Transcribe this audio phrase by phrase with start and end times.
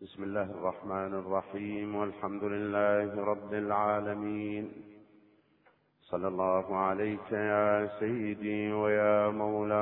[0.00, 4.72] بسم الله الرحمن الرحيم والحمد لله رب العالمين.
[6.00, 9.72] صلى الله عليك يا سيدي ويا مولاي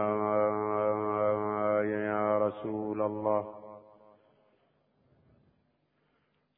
[1.91, 3.55] يا رسول الله.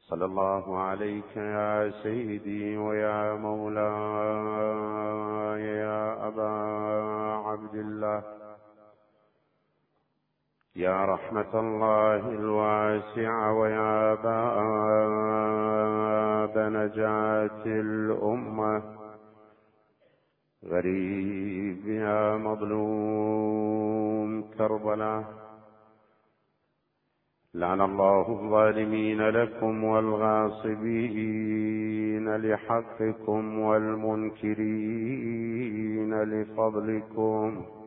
[0.08, 3.80] صلى الله عليك يا سيدي ويا مولاي
[5.84, 6.50] يا أبا
[7.48, 8.39] عبد الله.
[10.76, 15.50] يا رحمة الله الواسعة ويا باب
[16.58, 18.82] نجاة الأمة.
[20.64, 23.70] غريب يا مظلوم
[24.58, 25.24] كربلاء
[27.54, 31.16] لعن الله الظالمين لكم والغاصبين
[32.36, 34.62] لحقكم والمنكرين
[36.22, 37.79] لفضلكم.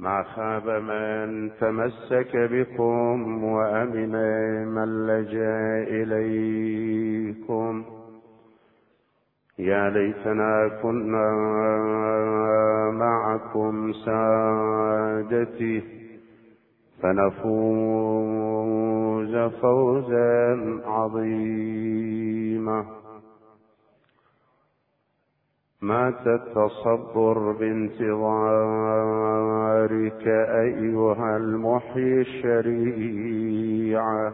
[0.00, 4.14] ما خاب من تمسك بكم وأمن
[4.68, 7.84] من لجأ إليكم.
[9.58, 11.30] يا ليتنا كنا
[12.90, 15.82] معكم سادتي
[17.02, 18.16] فنفوز
[19.36, 22.84] فوزا عظيما.
[25.82, 28.16] مات التصبر بانتظارك
[30.66, 34.32] أيها المحيي الشريعة.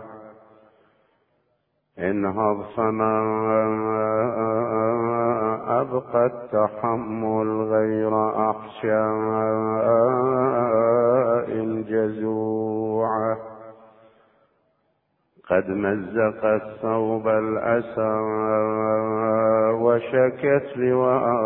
[1.98, 3.16] انهض فما
[5.80, 9.66] أبقى التحمل غير أحشاء
[11.88, 13.55] جزوعة
[15.50, 18.20] قد مزق الثوب الأسى
[19.82, 21.36] وشكت لواصلها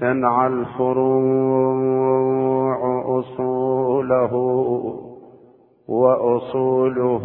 [0.00, 1.86] تنعى الفروع
[3.18, 4.32] أصوله
[5.88, 7.22] وأصوله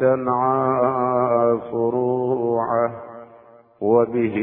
[0.00, 2.90] تنعى فروعه
[3.80, 4.36] وبه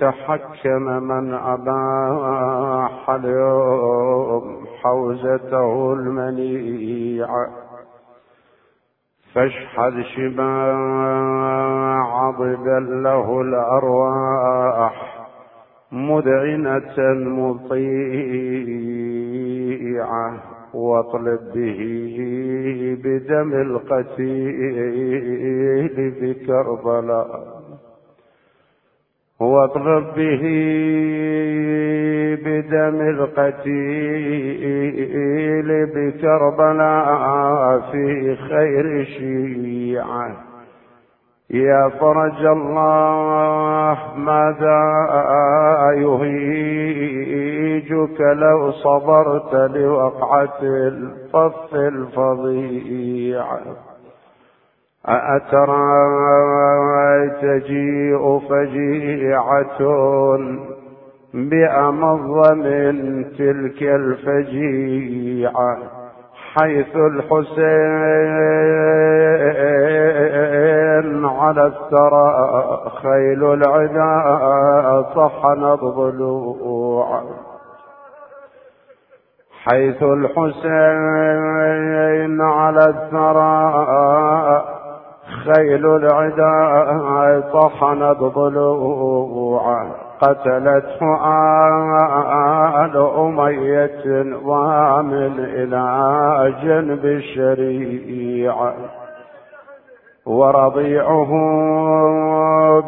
[0.00, 7.65] تحكم من أباح اليوم حوزته المنيعة
[9.36, 11.56] فاشحذ شباع
[12.30, 14.94] ضبا له الأرواح
[15.92, 16.98] مذعنة
[17.38, 17.86] مطيعة
[20.74, 21.80] واطلب به
[23.04, 24.36] بدم القتيل
[26.20, 27.55] بكربلاء.
[29.40, 30.42] واطلب به
[32.44, 33.76] بدم القتيل
[35.86, 40.36] بكربلاء في خير شيعة.
[41.50, 44.82] يا فرج الله ماذا
[45.96, 47.00] يهيجك
[48.20, 53.44] لو صبرت لوقعة الطف الفظيع.
[55.08, 56.16] أترى
[57.42, 59.78] تجيء فجيعة
[61.34, 65.78] بأمض من تلك الفجيعة
[66.58, 67.46] حيث الحسين
[71.24, 72.56] على الثرى
[73.02, 77.22] خيل العدا طحنت ضلوعا
[79.64, 80.56] حيث الحسين
[82.40, 84.75] على الثرى
[85.54, 89.90] خيل العدا طحنت ضلوعا
[90.20, 91.16] قتلته
[92.84, 94.04] آل أمية
[94.44, 98.74] ومن إلى جنب الشريعة
[100.26, 101.30] ورضيعه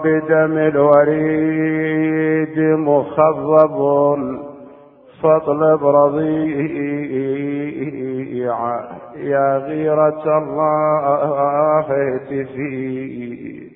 [0.05, 3.79] بدم الوريد مخضب
[5.23, 5.83] فاطلب
[9.17, 13.69] يا غيرة الله تفيد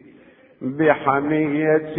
[0.62, 1.94] بحمية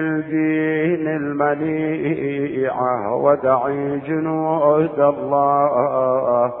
[0.00, 6.52] الدين المليعة ودعي جنود الله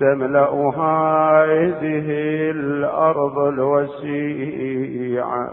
[0.00, 2.06] تملأ هذه
[2.50, 5.50] الأرض الوسيعة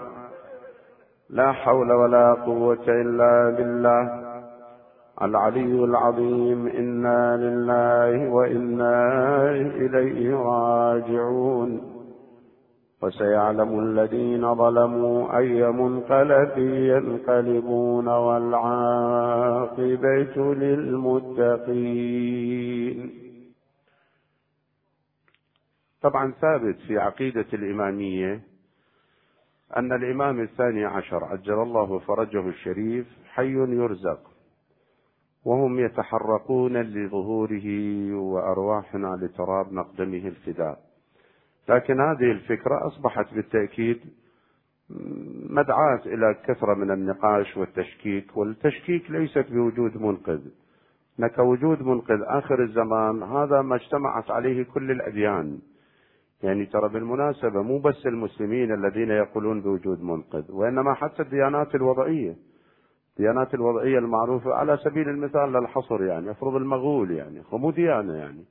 [1.30, 4.29] لا حول ولا قوة إلا بالله.
[5.22, 11.82] العلي العظيم إنا لله وإنا إليه راجعون.
[13.02, 19.34] وسيعلم الذين ظلموا أي منقلب ينقلبون والعاقبة
[20.54, 22.00] للمتقين.
[26.02, 28.42] طبعا ثابت في عقيدة الإمامية
[29.78, 34.29] أن الإمام الثاني عشر عجل الله فرجه الشريف حي يرزق.
[35.46, 37.68] وهم يتحرقون لظهوره
[38.16, 40.80] وأرواحنا لتراب مقدمه الفداء.
[41.70, 44.00] لكن هذه الفكرة أصبحت بالتأكيد
[45.50, 50.40] مدعاة إلى كثرة من النقاش والتشكيك والتشكيك ليست بوجود منقذ.
[51.20, 55.60] هناك وجود منقذ آخر الزمان هذا ما اجتمعت عليه كل الأديان.
[56.44, 62.36] يعني ترى بالمناسبة مو بس المسلمين الذين يقولون بوجود منقذ وإنما حتى الديانات الوضعية.
[63.18, 68.46] الديانات الوضعية المعروفة على سبيل المثال للحصر يعني افرض المغول يعني مو ديانة يعني.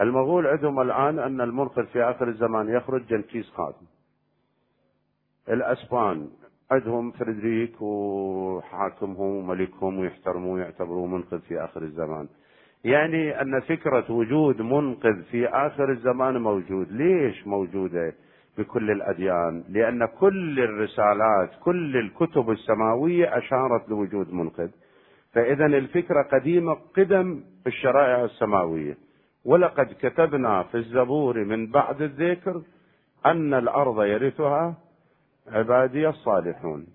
[0.00, 3.72] المغول عندهم الآن أن المنقذ في آخر الزمان يخرج جنكيز خان
[5.48, 6.28] الأسبان
[6.70, 12.28] عندهم فريدريك وحاكمهم وملكهم ويحترموه ويعتبروه منقذ في آخر الزمان.
[12.84, 16.92] يعني أن فكرة وجود منقذ في آخر الزمان موجود.
[16.92, 18.12] ليش موجودة؟
[18.58, 24.68] بكل الأديان لأن كل الرسالات كل الكتب السماوية أشارت لوجود منقذ.
[25.32, 28.96] فإذا الفكرة قديمة قدم الشرائع السماوية.
[29.44, 32.62] ولقد كتبنا في الزبور من بعد الذكر
[33.26, 34.74] أن الأرض يرثها
[35.52, 36.86] عبادي الصالحون.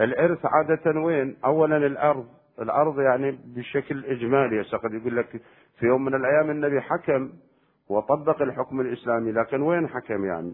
[0.00, 2.26] الإرث عادة وين؟ أولا الأرض.
[2.60, 4.62] الأرض يعني بشكل إجمالي.
[4.62, 5.42] قد يقول لك
[5.78, 7.30] في يوم من الأيام النبي حكم
[7.88, 10.52] وطبق الحكم الإسلامي لكن وين حكم يعني؟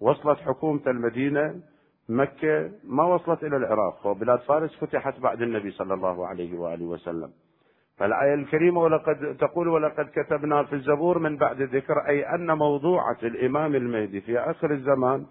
[0.00, 1.54] وصلت حكومة المدينة
[2.08, 7.30] مكة ما وصلت إلى العراق وبلاد فارس فتحت بعد النبي صلى الله عليه وآله وسلم.
[7.96, 13.74] فالآية الكريمة ولقد تقول ولقد كتبنا في الزبور من بعد ذكر أي أن موضوعة الإمام
[13.74, 15.26] المهدي في آخر الزمان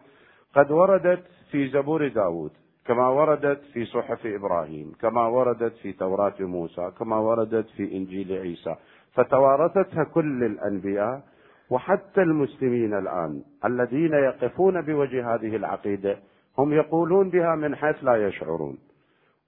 [0.56, 2.52] قد وردت في زبور داود
[2.86, 8.76] كما وردت في صحف إبراهيم كما وردت في توراة موسى كما وردت في إنجيل عيسى.
[9.14, 11.22] فتوارثتها كل الأنبياء
[11.70, 16.18] وحتى المسلمين الآن الذين يقفون بوجه هذه العقيدة
[16.58, 18.78] هم يقولون بها من حيث لا يشعرون.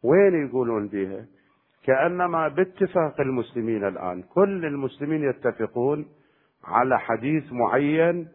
[0.04, 1.26] وين يقولون بها؟
[1.84, 6.06] كأنما باتفاق المسلمين الآن كل المسلمين يتفقون
[6.66, 8.28] على حديث معين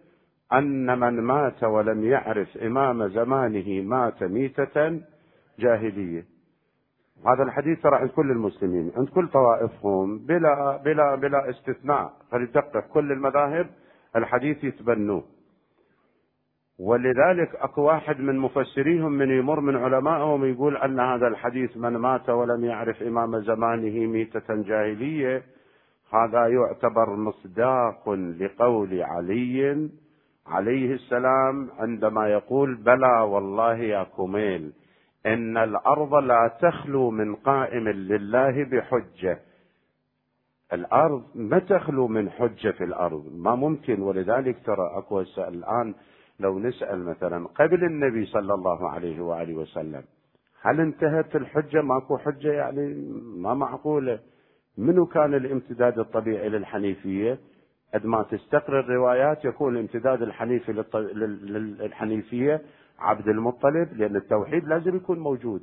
[0.52, 5.00] أن من مات ولم يعرف إمام زمانه مات ميتة
[5.58, 6.31] جاهلية.
[7.26, 12.12] هذا الحديث ترى عند كل المسلمين عند كل طوائفهم بلا بلا بلا استثناء.
[12.30, 13.66] فلتدقق كل المذاهب
[14.16, 15.22] الحديث يتبنوه.
[16.78, 22.28] ولذلك أكو واحد من مفسريهم من يمر من علمائهم يقول أن هذا الحديث من مات
[22.30, 25.42] ولم يعرف إمام زمانه ميتة جاهلية
[26.12, 29.90] هذا يعتبر مصداق لقول علي
[30.46, 34.72] عليه السلام عندما يقول بلى والله يا كميل.
[35.26, 39.38] إن الأرض لا تخلو من قائم لله بحجة.
[40.72, 44.02] الأرض ما تخلو من حجة في الأرض ما ممكن.
[44.02, 45.94] ولذلك ترى أكو الآن
[46.40, 50.02] لو نسأل مثلا قبل النبي صلى الله عليه وآله وسلم
[50.62, 52.94] هل انتهت الحجة؟ ماكو حجة يعني؟
[53.36, 54.18] ما معقولة.
[54.78, 57.38] منو كان الامتداد الطبيعي للحنيفية؟
[57.94, 62.62] قد ما تستقر الروايات يكون الامتداد الحنيفي للحنيفية
[62.98, 65.62] عبد المطلب لأن التوحيد لازم يكون موجود.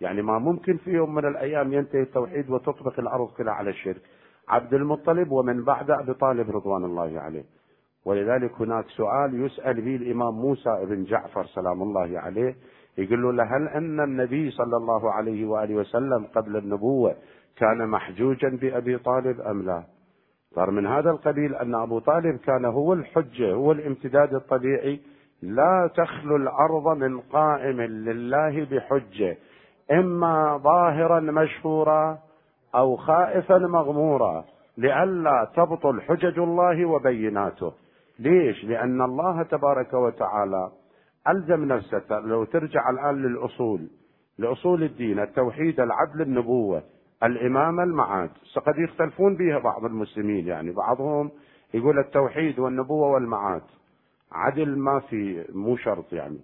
[0.00, 4.02] يعني ما ممكن في يوم من الأيام ينتهي التوحيد وتطبق الأرض كلها على الشرك.
[4.48, 7.44] عبد المطلب ومن بعد أبي طالب رضوان الله عليه.
[8.04, 12.56] ولذلك هناك سؤال يسأل به الإمام موسى بن جعفر سلام الله عليه.
[12.98, 17.16] يقول له هل أن النبي صلى الله عليه وآله وسلم قبل النبوة
[17.56, 19.84] كان محجوجا بأبي طالب أم لا؟
[20.54, 25.00] صار من هذا القبيل أن أبو طالب كان هو الحجة هو الامتداد الطبيعي
[25.46, 29.36] لا تخلو الأرض من قائم لله بحجة
[29.92, 32.18] إما ظاهرا مشهورا
[32.74, 34.44] أو خائفا مغمورا
[34.78, 37.72] لئلا تبطل حجج الله وبيناته.
[38.18, 40.70] ليش؟ لأن الله تبارك وتعالى
[41.28, 42.20] ألزم نفسه.
[42.20, 43.80] لو ترجع الآن للأصول
[44.38, 46.82] لأصول الدين التوحيد العدل النبوة
[47.22, 48.30] الإمامة المعاد.
[48.56, 51.30] قد يختلفون بها بعض المسلمين يعني بعضهم
[51.74, 53.62] يقول التوحيد والنبوة والمعاد.
[54.32, 56.38] عدل ما في مو شرط يعني.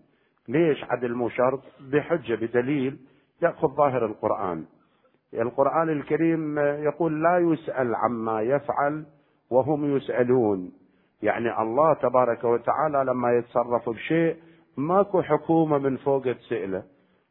[0.49, 2.99] ليش عدل مو شرط؟ بحجة بدليل
[3.43, 4.65] يأخذ ظاهر القرآن.
[5.35, 9.05] القرآن الكريم يقول لا يسأل عما يفعل
[9.51, 10.73] وهم يسألون.
[11.23, 14.37] يعني الله تبارك وتعالى لما يتصرف بشيء
[14.77, 16.83] ماكو حكومة من فوق تسأله.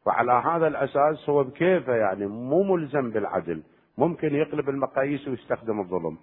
[0.06, 3.62] وعلى هذا الأساس هو بكيفه يعني مو ملزم بالعدل.
[3.98, 6.18] ممكن يقلب المقاييس ويستخدم الظلم.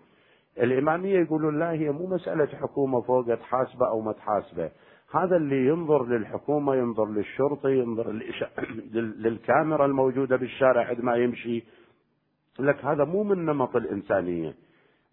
[0.60, 4.72] الإمامية يقولون لا هي مو مسألة حكومة فوق تحاسبة أو ما تحاسبة.
[5.14, 8.12] هذا اللي ينظر للحكومة ينظر للشرطة ينظر
[9.24, 11.64] للكاميرا الموجودة بالشارع عندما يمشي.
[12.60, 14.54] لك هذا مو من نمط الإنسانية.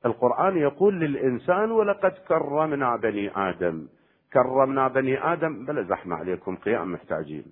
[0.07, 3.87] القرآن يقول للإنسان ولقد كرمنا بني آدم.
[4.33, 7.45] كرمنا بني آدم بلا زحمة عليكم قيام محتاجين.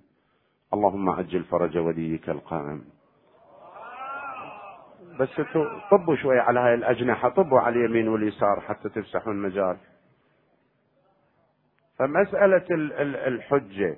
[0.73, 2.94] اللهم عجل فرج وليك القائم.
[5.19, 5.41] بس
[5.91, 9.77] طبوا شوي على هاي الأجنحة طبوا على اليمين واليسار حتى تفسحون مجال.
[11.99, 12.65] فمسألة
[13.27, 13.97] الحجة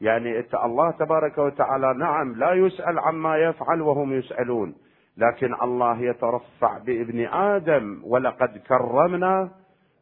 [0.00, 4.74] يعني الله تبارك وتعالى نعم لا يسأل عما يفعل وهم يسألون
[5.16, 9.50] لكن الله يترفع بابن آدم ولقد كرمنا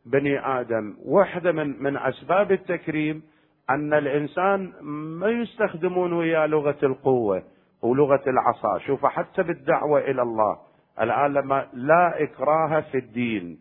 [0.06, 0.96] بني آدم.
[1.04, 3.22] واحدة من, من أسباب التكريم
[3.70, 4.72] أن الإنسان
[5.18, 7.42] ما يستخدمون ويا لغة القوة.
[7.84, 8.78] ولغة العصا.
[8.78, 10.56] شوف حتى بالدعوة إلى الله
[11.00, 13.58] الآن لما لا إكراه في الدين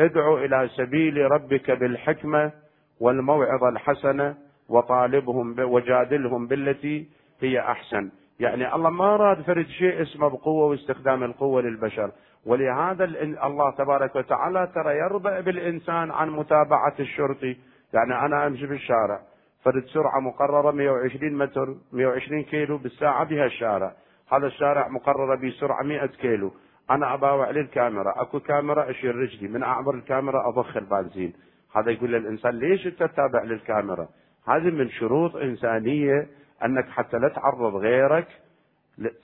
[0.00, 2.52] ادعو إلى سبيل ربك بالحكمة
[3.00, 4.34] والموعظة الحسنة
[4.68, 7.08] وطالبهم وجادلهم بالتي
[7.40, 8.10] هي أحسن.
[8.40, 12.10] يعني الله ما راد فرد شيء اسمه بقوة واستخدام القوة للبشر.
[12.46, 13.04] ولهذا
[13.44, 17.56] الله تبارك وتعالى ترى يرضى بالإنسان عن متابعة الشرطي.
[17.94, 19.20] يعني أنا أمشي بالشارع
[19.64, 23.92] فرد سرعة مقررة 120 متر 120 كيلو بالساعة بها الشارع.
[24.32, 26.52] هذا الشارع مقررة بسرعة 100 كيلو.
[26.90, 28.22] أنا أباوع للكاميرا.
[28.22, 29.48] أكو كاميرا أشير رجلي.
[29.48, 31.32] من أعبر الكاميرا أضخ البنزين.
[31.76, 34.08] هذا يقول للإنسان ليش أنت تتابع للكاميرا؟
[34.48, 36.26] هذه من شروط إنسانية
[36.64, 38.26] أنك حتى لا تعرض غيرك.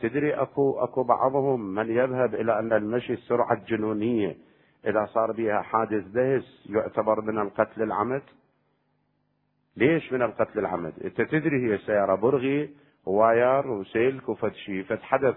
[0.01, 4.37] تدري أكو أكو بعضهم من يذهب إلى أن المشي السرعة الجنونية.
[4.87, 8.23] إذا صار بها حادث دهس يعتبر من القتل العمد.
[9.77, 12.71] ليش من القتل العمد؟ انت تدري هي سيارة برغي
[13.07, 15.35] واير وسلك وفتشي فتحدث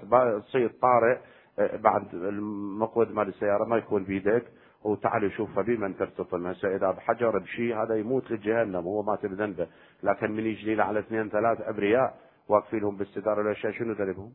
[0.47, 1.17] تصير طارئ
[1.59, 4.43] آه، بعد المقود مال السيارة ما يكون بيدك.
[4.83, 8.75] وتعال شوف بمن ترتطم هسه إذا بحجر بشيء هذا يموت لجهنم.
[8.75, 9.67] هو مات بذنبه
[10.03, 12.17] لكن من يجي على اثنين ثلاث أبرياء
[12.49, 14.33] واقفين لهم بالستاره الاشياء شنو ذنبهم؟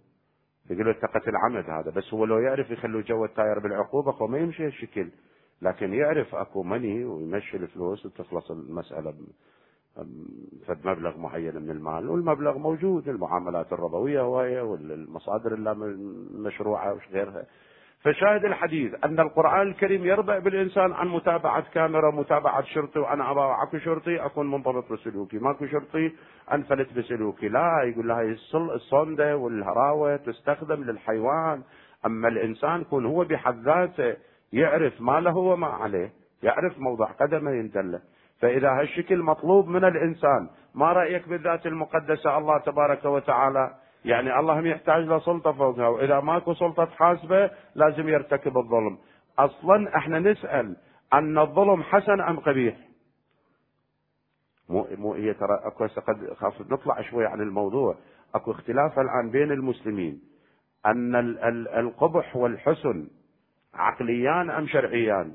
[0.70, 1.90] يقول له اتقت العمد هذا.
[1.90, 5.08] بس هو لو يعرف يخلوا جو التاير بالعقوبة فما يمشي هالشكل.
[5.62, 9.14] لكن يعرف أكو مني ويمشي الفلوس وتخلص المسألة.
[10.66, 17.44] فد مبلغ معين من المال والمبلغ موجود المعاملات الربوية وهي والمصادر المشروعه وش غيرها.
[18.00, 23.78] فشاهد الحديث أن القرآن الكريم يرضى بالإنسان عن متابعة كاميرا متابعة شرطي وأنا أبا أكو
[23.78, 25.38] شرطي أكون منضبط بسلوكي.
[25.38, 26.12] ماكو شرطي
[26.52, 27.48] أنفلت بسلوكي.
[27.48, 31.62] لا يقول لها الصندة والهراوة تستخدم للحيوان.
[32.06, 34.16] أما الإنسان يكون هو بحد ذاته
[34.52, 38.00] يعرف ما له وما عليه يعرف موضع قدمه يندله
[38.42, 44.66] فإذا هالشكل مطلوب من الإنسان ما رأيك بالذات المقدسة؟ الله تبارك وتعالى يعني الله هم
[44.66, 48.98] يحتاج لسلطة فوقها وإذا ماكو سلطة تحاسبه لازم يرتكب الظلم.
[49.38, 50.76] أصلا إحنا نسأل
[51.12, 52.76] أن الظلم حسن أم قبيح؟
[54.68, 57.96] مو مو هي ترى أكو قد خاف نطلع شوي عن الموضوع.
[58.34, 60.22] أكو اختلاف الآن بين المسلمين.
[60.86, 61.16] أن
[61.78, 63.08] القبح والحسن
[63.74, 65.34] عقليان أم شرعيان؟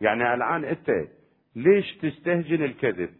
[0.00, 0.90] يعني الآن أنت
[1.56, 3.10] ليش تستهجن الكذب؟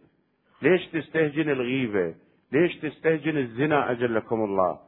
[0.61, 2.15] ليش تستهجن الغيبة؟
[2.51, 4.79] ليش تستهجن الزنا أجلكم الله؟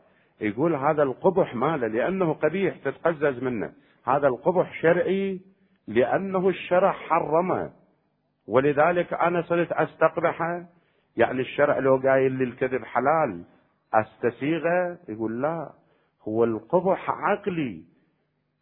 [0.41, 3.73] يقول هذا القبح ماله؟ لأنه قبيح تتقزز منه.
[4.07, 5.39] هذا القبح شرعي
[5.87, 7.71] لأنه الشرع حرمه.
[8.47, 10.65] ولذلك أنا صرت أستقبحه.
[11.17, 13.43] يعني الشرع لو قايل لي الكذب حلال
[13.93, 15.71] أستسيغه؟ يقول لا.
[16.27, 17.83] هو القبح عقلي.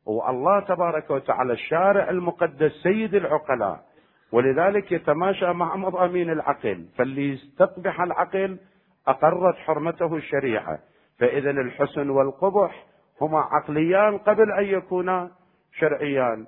[0.05, 3.88] والله تبارك وتعالى الشارع المقدس سيد العقلاء.
[4.31, 8.59] ولذلك يتماشى مع مضامين العقل فاللي يستقبح العقل
[9.07, 10.79] أقرت حرمته الشريعة
[11.19, 12.85] فإذا الحسن والقبح
[13.21, 15.31] هما عقليان قبل أن يكونا
[15.79, 16.45] شرعيان.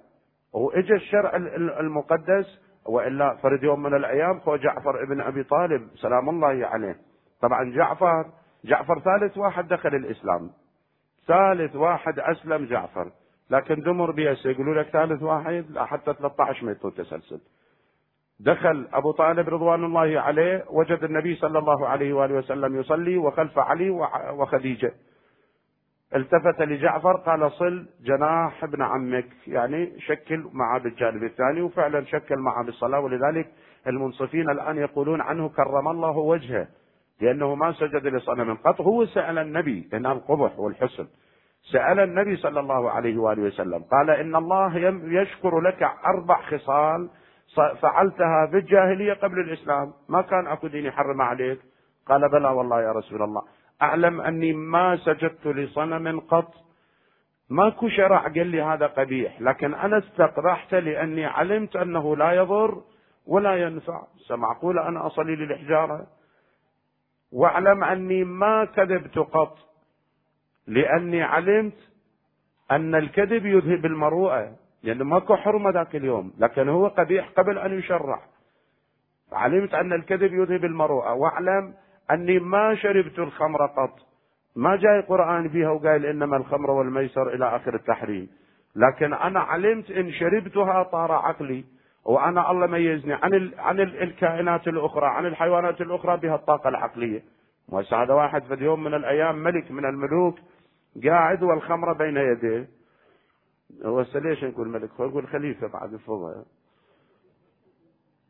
[0.54, 1.36] وإجا الشرع
[1.80, 6.96] المقدس وإلا فرد يوم من الأيام خو جعفر ابن أبي طالب سلام الله عليه.
[7.42, 8.26] طبعا جعفر
[8.66, 10.50] جعفر ثالث واحد دخل الإسلام.
[11.28, 13.12] ثالث واحد أسلم جعفر.
[13.50, 17.42] لكن دمر بيس يقولوا لك ثالث واحد حتى 13 ميت تسلسل.
[18.46, 23.60] دخل أبو طالب رضوان الله عليه وجد النبي صلى الله عليه وآله وسلم يصلي وخلف
[23.60, 23.90] علي
[24.32, 24.92] وخديجة.
[26.16, 29.28] التفت لجعفر قال صل جناح ابن عمك.
[29.48, 33.48] يعني شكل معه بالجانب الثاني وفعلا شكل معه بالصلاة ولذلك
[33.88, 36.68] المنصفين الآن يقولون عنه كرم الله وجهه
[37.22, 38.82] لأنه ما سجد لصنم قط.
[38.82, 41.08] هو سأل النبي إن القبح والحسن.
[41.72, 44.78] سأل النبي صلى الله عليه وآله وسلم قال إن الله
[45.22, 47.10] يشكر لك أربع خصال
[47.56, 49.94] فعلتها في الجاهلية قبل الإسلام.
[50.10, 51.60] ما كان أكو دين يحرم عليك.
[52.08, 53.42] قال بلى والله يا رسول الله.
[53.82, 56.54] أعلم أني ما سجدت لصنم قط.
[57.50, 62.82] ماكو شرع قال لي هذا قبيح لكن أنا استقبحت لأني علمت أنه لا يضر
[63.28, 64.04] ولا ينفع.
[64.32, 66.08] معقول أنا أصلي للحجارة.
[67.32, 69.58] واعلم أني ما كذبت قط
[70.68, 71.78] لأني علمت
[72.72, 74.56] أن الكذب يذهب المروءة.
[74.84, 78.20] لأنه ماكو حرمة ذاك اليوم لكن هو قبيح قبل أن يشرع
[79.34, 81.74] علمت أن الكذب يذهب المروءة واعلم
[82.12, 83.96] أني ما شربت الخمر قط.
[84.56, 88.30] ما جاي قرآن فيها وقال إنما الخمر والميسر إلى آخر التحريم.
[88.76, 91.66] لكن أنا علمت إن شربتها طار عقلي
[92.06, 93.54] وأنا الله ميزني عن ال...
[93.60, 94.04] عن ال...
[94.04, 97.24] الكائنات الأخرى عن الحيوانات الأخرى بها الطاقة العقلية.
[97.70, 100.36] وهسه هذا واحد في يوم من الأيام ملك من الملوك
[101.06, 102.68] قاعد والخمرة بين يديه.
[103.86, 106.46] هو ليش نقول ملك هو يقول خليفة بعد الفضاء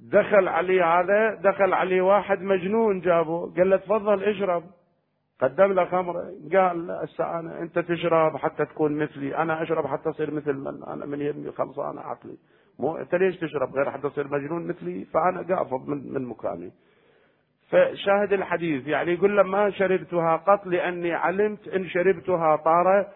[0.01, 4.63] دخل عليه هذا دخل عليه واحد مجنون جابه قال له تفضل اشرب.
[5.41, 6.33] قدم له خمرة.
[6.53, 9.37] قال هسه أنا أنت تشرب حتى تكون مثلي.
[9.37, 12.37] أنا أشرب حتى أصير مثل من أنا من يمي خلصان عقلي.
[12.79, 16.71] مو أنت ليش تشرب غير حتى تصير مجنون مثلي؟ فأنا قافض من من مكاني.
[17.69, 23.07] فشاهد الحديث يعني يقول له ما شربتها قط لأني علمت إن شربتها طار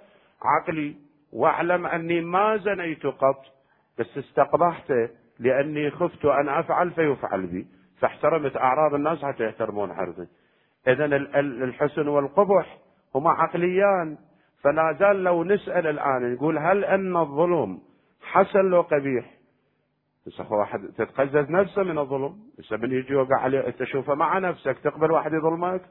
[0.42, 0.96] عقلي.
[1.36, 3.46] واعلم أني ما زنيت قط
[4.00, 4.94] بس استقبحت
[5.40, 7.68] لأني خفت أن أفعل فيفعل بي.
[8.00, 10.28] فاحترمت أعراض الناس حتى يحترمون عرضي
[10.88, 11.06] اذا
[11.40, 12.78] الحسن والقبح
[13.16, 14.18] هما عقليان.
[14.62, 17.80] فلا زال لو نسأل الآن نقول هل أن الظلم
[18.22, 19.32] حسن لو قبيح؟
[20.28, 25.12] بس واحد تتقزز نفسه من الظلم بس من يجي يوقع عليه تشوفه مع نفسك تقبل
[25.12, 25.82] واحد يظلمك.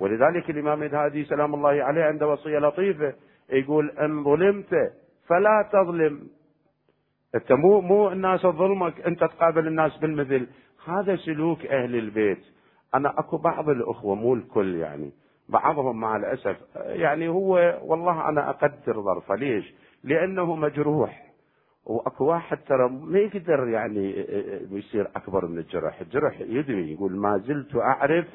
[0.00, 3.14] ولذلك الإمام الهادي سلام الله عليه عنده وصية لطيفة
[3.50, 4.92] يقول إن ظلمت
[5.26, 6.28] فلا تظلم.
[7.34, 10.46] أنت مو مو الناس تظلمك أنت تقابل الناس بالمثل.
[10.86, 12.44] هذا سلوك أهل البيت.
[12.94, 15.12] أنا أكو بعض الأخوة مو الكل يعني
[15.48, 19.34] بعضهم مع الأسف يعني هو والله أنا أقدر ظرفه.
[19.34, 19.74] ليش؟
[20.04, 21.24] لأنه مجروح.
[21.86, 24.26] وأكو واحد ترى ما يقدر يعني
[24.70, 28.26] يصير أكبر من الجرح، الجرح يدمي يقول ما زلت أعرف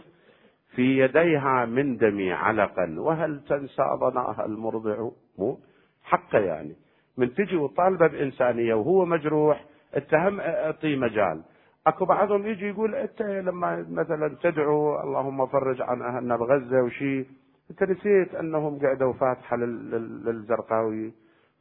[0.75, 2.95] في يديها من دمي علقا.
[2.97, 5.59] وهل تنسى ظناها المرضع؟ مو.
[6.03, 6.75] حقه يعني.
[7.17, 11.41] من تجي وطالبة بإنسانية وهو مجروح اتهم اعطيه مجال.
[11.87, 17.25] أكو بعضهم يجي يقول أنت لما مثلا تدعو اللهم فرج عن أهلنا بغزة وشي
[17.71, 21.13] أنت نسيت أنهم قعدوا فاتحة للزرقاوي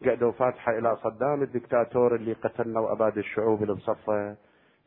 [0.07, 4.37] قعدوا فاتحة إلى صدام الدكتاتور اللي قتلنا وأباد الشعوب اللي بصفه.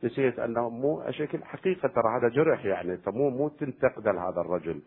[0.04, 4.82] نسيت أنه مو شكل حقيقة ترى هذا جرح يعني انت مو مو تنتقد هذا الرجل.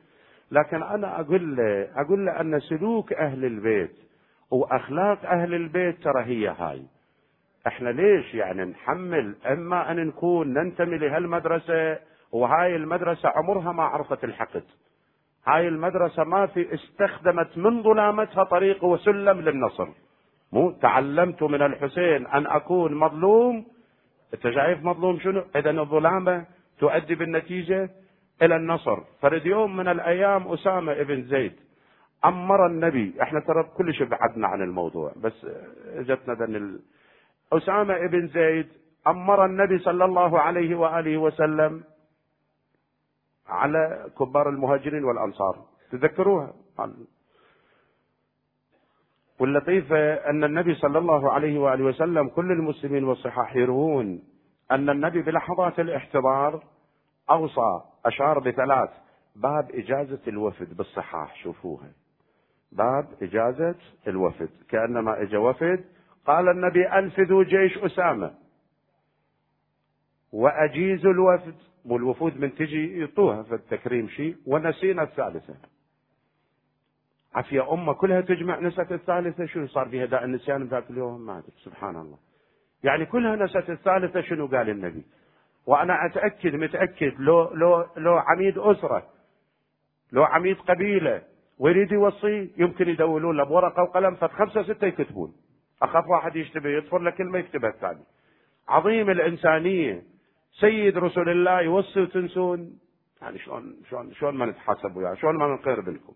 [0.51, 3.95] لكن أنا أقول له أقول له أن سلوك أهل البيت
[4.51, 6.81] وأخلاق أهل البيت ترى هي هاي.
[7.67, 11.99] إحنا ليش يعني نحمل؟ إما أن نكون ننتمي لهالمدرسة
[12.31, 14.63] وهاي المدرسة عمرها ما عرفت الحقد.
[15.47, 19.87] هاي المدرسة ما في استخدمت من ظلامتها طريق وسلم للنصر.
[20.53, 23.65] مو تعلمت من الحسين أن أكون مظلوم
[24.35, 26.45] أنت شايف مظلوم شنو؟ إذا الظلامه
[26.79, 27.89] تؤدي بالنتيجة
[28.41, 31.55] إلى النصر، فرد يوم من الأيام أسامة ابن زيد
[32.25, 35.47] أمر النبي، إحنا ترى كل شيء بعدنا عن الموضوع بس
[35.95, 36.79] إجتنا ذن.
[37.53, 38.67] أسامة ابن زيد
[39.07, 41.83] أمر النبي صلى الله عليه وآله وسلم
[43.47, 46.53] على كبار المهاجرين والأنصار تذكروها
[49.39, 54.23] واللطيفة أن النبي صلى الله عليه وآله وسلم كل المسلمين والصحاح يروون
[54.71, 56.63] أن النبي بلحظات الاحتضار
[57.29, 58.89] أوصى أشار بثلاث
[59.35, 61.91] باب إجازة الوفد بالصحاح شوفوها.
[62.71, 63.75] باب إجازة
[64.07, 64.49] الوفد.
[64.69, 65.85] كأنما إجا وفد
[66.25, 68.33] قال النبي أنفذوا جيش أسامة.
[70.31, 71.55] وأجيزوا الوفد.
[71.85, 75.55] والوفود من تجي يطوها في التكريم شيء ونسينا الثالثة.
[77.35, 79.45] عافية أمة كلها تجمع نسأت الثالثة.
[79.45, 82.17] شنو صار بها داء النسيان ذاك اليوم؟ ما أدري سبحان الله.
[82.83, 85.03] يعني كلها نسأت الثالثة شنو قال النبي؟
[85.67, 89.03] وأنا أتأكد متأكد لو لو لو عميد أسرة
[90.11, 91.21] لو عميد قبيلة
[91.59, 95.33] ويريد يوصي يمكن يدولون له بورقة وقلم فت خمسة ستة يكتبون.
[95.81, 98.03] أخاف واحد يشتبه يطفر له كلمة يكتبها الثاني
[98.67, 100.03] عظيم الإنسانية.
[100.59, 102.79] سيد رسول الله يوصي وتنسون.
[103.21, 106.13] يعني شلون شلون شلون ما نتحاسب وياه؟ شلون ما نقر بلكم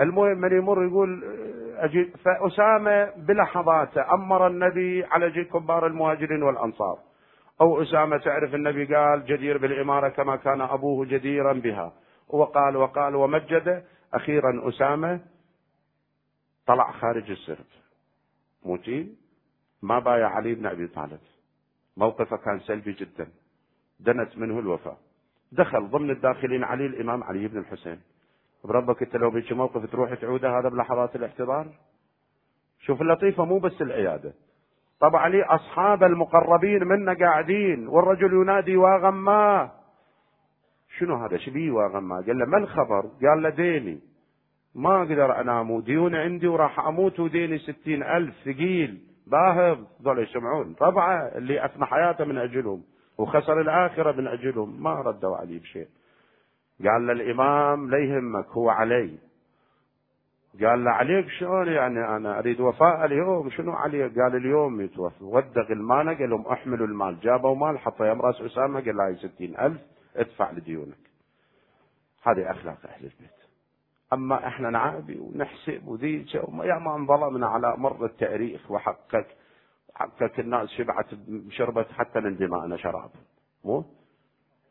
[0.00, 1.24] المهم من يمر يقول
[1.76, 6.98] أجي فأسامة بلحظات أمر النبي على جي كبار المهاجرين والأنصار.
[7.60, 11.92] أو أسامة تعرف النبي قال جدير بالإمارة كما كان أبوه جديرا بها.
[12.28, 13.84] وقال وقال ومجد
[14.14, 15.20] أخيرا أسامة
[16.66, 17.66] طلع خارج السرب
[18.64, 19.16] موتي
[19.82, 21.20] ما بايع علي بن أبي طالب.
[21.96, 23.28] موقفه كان سلبي جدا.
[24.00, 24.96] دنت منه الوفاة.
[25.52, 28.00] دخل ضمن الداخلين علي الإمام علي بن الحسين.
[28.64, 31.66] بربك انت لو بيجي موقف تروح تعوده هذا بلحظات الاحتضار.
[32.80, 34.32] شوف اللطيفة مو بس العيادة.
[35.00, 39.70] طبعا علي أصحاب المقربين منا قاعدين والرجل ينادي واغماه
[40.98, 44.00] شنو هذا؟ شبيه واغماه قال له ما الخبر؟ قال له ديني
[44.74, 49.02] ما أقدر انام وديون عندي وراح أموت وديني ستين ألف ثقيل.
[49.26, 49.78] باهظ.
[50.02, 50.74] ذول يسمعون.
[50.74, 52.82] طبعا اللي افنى حياته من أجلهم
[53.18, 54.82] وخسر الآخرة من أجلهم.
[54.82, 55.86] ما ردوا عليه بشيء.
[56.84, 59.18] قال له الإمام لا يهمك هو علي.
[60.62, 65.24] قال له عليك شلون يعني أنا أريد وفاء اليوم؟ شنو عليك؟ قال اليوم يتوفى.
[65.24, 67.20] ودق المال قال لهم أحملوا المال.
[67.20, 69.80] جابوا مال حطوا يم رأس اسامه قال له هاي ستين ألف
[70.16, 70.98] ادفع لديونك.
[72.22, 73.38] هذه أخلاق أهل البيت.
[74.12, 79.26] أما إحنا نعابي ونحسب وذيك يا ما انظلمنا على مر التاريخ وحقك
[79.94, 81.06] حقك الناس شبعت
[81.50, 83.10] شربت حتى من دمائنا شراب.
[83.64, 83.84] مو؟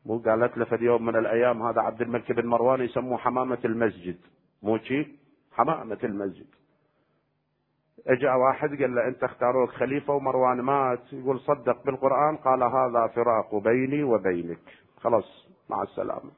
[0.08, 1.64] مو قالت له في يوم من الأيام.
[1.64, 4.18] هذا عبد الملك بن مروان يسموه حمامة المسجد.
[4.64, 5.08] مو شي؟
[5.52, 6.48] حمامة المسجد.
[8.08, 11.14] اجا واحد قال له انت اختاروك خليفة ومروان مات.
[11.14, 12.36] يقول صدق بالقرآن.
[12.36, 14.68] قال هذا فراق بيني وبينك.
[15.02, 16.32] خلاص مع السلامة.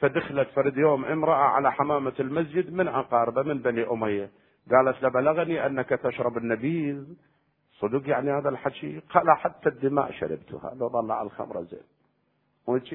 [0.00, 4.30] فدخلت فرد يوم امرأة على حمامة المسجد من أقاربه من بني أمية.
[4.70, 7.04] قالت له بلغني أنك تشرب النبيذ.
[7.78, 10.74] صدق يعني هذا الحكي قال حتى الدماء شربتها.
[10.74, 11.95] لو ظل على الخمر زين.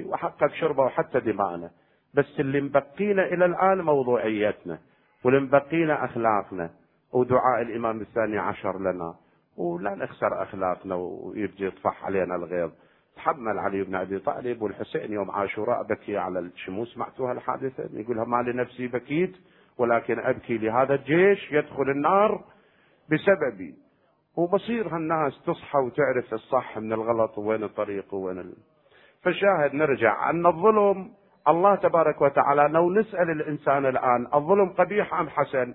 [0.05, 1.71] وحقك شربه وحتى دماءنا
[2.13, 4.79] بس اللي مبقينا إلى الآن موضوعيتنا
[5.23, 6.69] واللي مبقينا أخلاقنا.
[7.13, 9.15] ودعاء الإمام الثاني عشر لنا.
[9.57, 12.71] ولا نخسر أخلاقنا ويجي يطفح علينا الغيظ.
[13.15, 16.93] تحمل علي بن أبي طالب والحسين يوم عاشوراء بكي على الشموس.
[16.93, 19.35] سمعتوا هالحادثه يقولها ما لنفسي بكيت
[19.77, 22.43] ولكن أبكي لهذا الجيش يدخل النار
[23.11, 23.75] بسببي.
[24.37, 28.53] وبصير هالناس تصحى وتعرف الصح من الغلط وين الطريق وين.
[29.21, 30.29] فشاهد نرجع.
[30.29, 31.09] أن الظلم
[31.47, 35.73] الله تبارك وتعالى لو نسأل الإنسان الآن الظلم قبيح أم حسن؟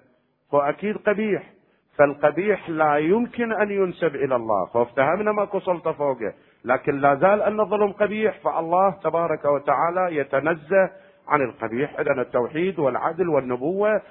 [0.54, 1.52] هو أكيد قبيح.
[1.98, 4.66] فالقبيح لا يمكن أن ينسب إلى الله.
[4.66, 6.32] فافتهمنا ماكو سلطه فوقه.
[6.64, 10.90] لكن لا زال أن الظلم قبيح فالله تبارك وتعالى يتنزه
[11.28, 12.00] عن القبيح.
[12.00, 14.02] اذا التوحيد والعدل والنبوة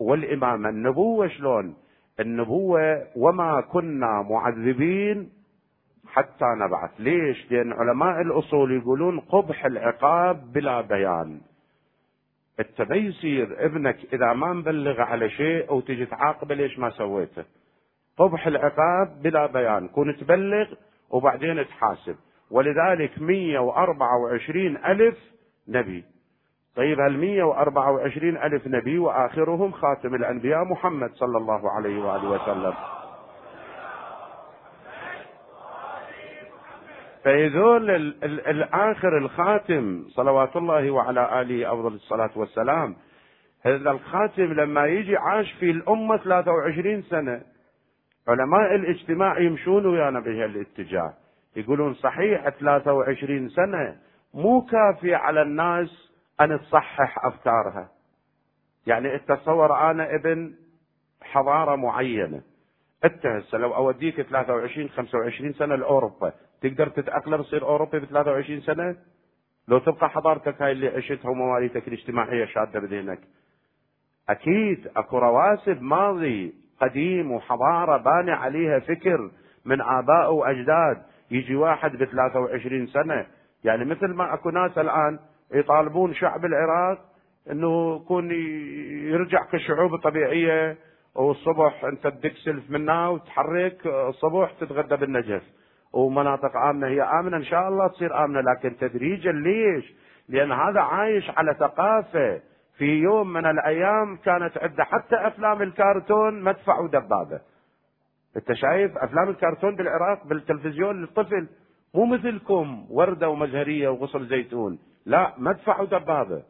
[0.00, 0.68] والإمامة.
[0.68, 1.76] النبوة شلون؟
[2.20, 5.35] النبوة وما كنا معذبين
[6.08, 6.90] حتى نبعث.
[6.98, 11.40] ليش؟ لأن علماء الأصول يقولون قبح العقاب بلا بيان.
[12.60, 17.44] انت ما يصير ابنك إذا ما مبلغ على شيء أو تجي تعاقبه ليش ما سويته؟
[18.18, 19.88] قبح العقاب بلا بيان.
[19.88, 20.66] كون تبلغ
[21.10, 22.16] وبعدين تحاسب.
[22.50, 25.18] ولذلك 124 ألف
[25.68, 26.04] نبي.
[26.76, 32.74] طيب هال 124 ألف نبي وآخرهم خاتم الأنبياء محمد صلى الله عليه وآله وسلم؟
[37.26, 37.90] فيذول
[38.22, 42.96] الآخر الخاتم صلوات الله وعلى آله أفضل الصلاة والسلام.
[43.62, 47.40] هذا الخاتم لما يجي عاش في الأمة 23 سنة.
[48.28, 51.14] علماء الاجتماع يمشون ويانا بهالاتجاه
[51.56, 53.96] يقولون صحيح 23 سنة
[54.34, 57.88] مو كافية على الناس أن تصحح أفكارها.
[58.86, 60.54] يعني تصور أنا ابن
[61.22, 62.42] حضارة معينة.
[63.04, 66.32] انت هسه لو أوديك 23 25 سنة لأوروبا
[66.62, 68.96] تقدر تتأقلم تصير أوروبي ب 23 سنة؟
[69.68, 73.18] لو تبقى حضارتك هاي اللي عشتها ومواريثك الاجتماعية شادة بذهنك.
[74.28, 79.30] أكيد أكو رواسب ماضي قديم وحضارة باني عليها فكر
[79.64, 83.26] من آباء وأجداد يجي واحد ب 23 سنة
[83.64, 85.18] يعني مثل ما أكو ناس الآن
[85.54, 86.98] يطالبون شعب العراق
[87.50, 88.30] إنه يكون
[89.10, 90.76] يرجع كشعوب طبيعية
[91.16, 95.42] والصبح انت تدق سلف منا وتحرك الصبح تتغدى بالنجف.
[95.92, 99.94] ومناطق آمنة هي آمنة إن شاء الله تصير آمنة لكن تدريجا ليش؟
[100.28, 102.40] لأن هذا عايش على ثقافة.
[102.78, 107.40] في يوم من الأيام كانت عنده حتى أفلام الكرتون مدفع ودبابة.
[108.36, 111.48] أنت شايف أفلام الكرتون بالعراق بالتلفزيون للطفل.
[111.94, 114.78] مو مثلكم وردة ومزهرية وغصن زيتون.
[115.06, 116.42] لا مدفع ودبابة.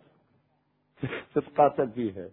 [1.35, 2.29] تتقاتل فيها.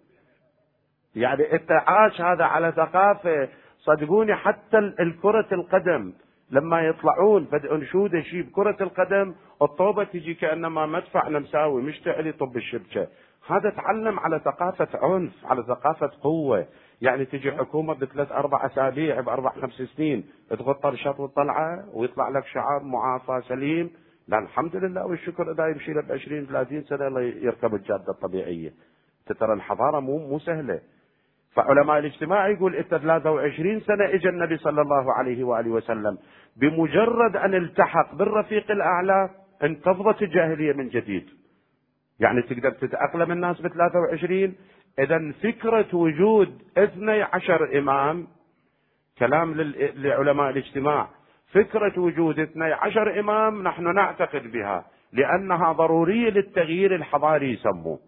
[1.15, 3.49] يعني انت عاش هذا على ثقافة.
[3.79, 6.13] صدقوني حتى الكرة القدم
[6.51, 12.57] لما يطلعون بدء انشوده شيء بكرة القدم الطوبة تجي كأنما مدفع مساوي مش تعلي طب
[12.57, 13.07] الشبكة.
[13.47, 16.65] هذا تعلم على ثقافة عنف على ثقافة قوة.
[17.01, 22.83] يعني تجي حكومة بثلاث أربع أسابيع بأربع خمس سنين تغطى الشط والطلعة ويطلع لك شعار
[22.83, 23.91] معافى سليم.
[24.27, 28.73] لا الحمد لله والشكر إذا يمشي له ب 20 30 سنة يركب الجادة الطبيعية.
[29.39, 30.79] ترى الحضارة مو مو سهلة.
[31.55, 36.17] فعلماء الاجتماع يقول انت 23 سنة اجى النبي صلى الله عليه وآله وسلم
[36.57, 39.29] بمجرد أن التحق بالرفيق الأعلى
[39.63, 41.29] انتفضت الجاهلية من جديد.
[42.19, 44.55] يعني تقدر تتأقلم الناس ب 23
[44.99, 48.27] إذا فكرة وجود 12 إمام
[49.17, 49.53] كلام
[49.95, 51.07] لعلماء الاجتماع
[51.51, 57.99] فكرة وجود اثني عشر إمام نحن نعتقد بها لأنها ضرورية للتغيير الحضاري يسموه.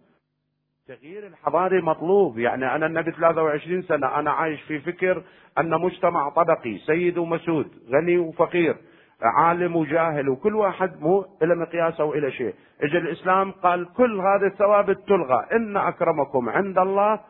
[0.90, 2.38] التغيير الحضاري مطلوب.
[2.38, 5.22] يعني أنا النبي 23 سنة أنا عايش في فكر
[5.58, 8.76] أن مجتمع طبقي سيد ومسود غني وفقير
[9.22, 12.54] عالم وجاهل وكل واحد مو إلى مقياسه وإلى شيء.
[12.82, 15.46] اجى الإسلام قال كل هذه الثوابت تلغى.
[15.52, 17.20] إن أكرمكم عند الله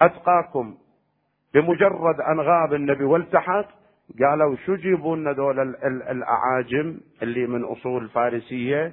[0.00, 0.74] أتقاكم.
[1.54, 3.68] بمجرد أن غاب النبي والتحق
[4.20, 5.60] قالوا شو جيبوا دول
[6.10, 8.92] الأعاجم اللي من أصول فارسية؟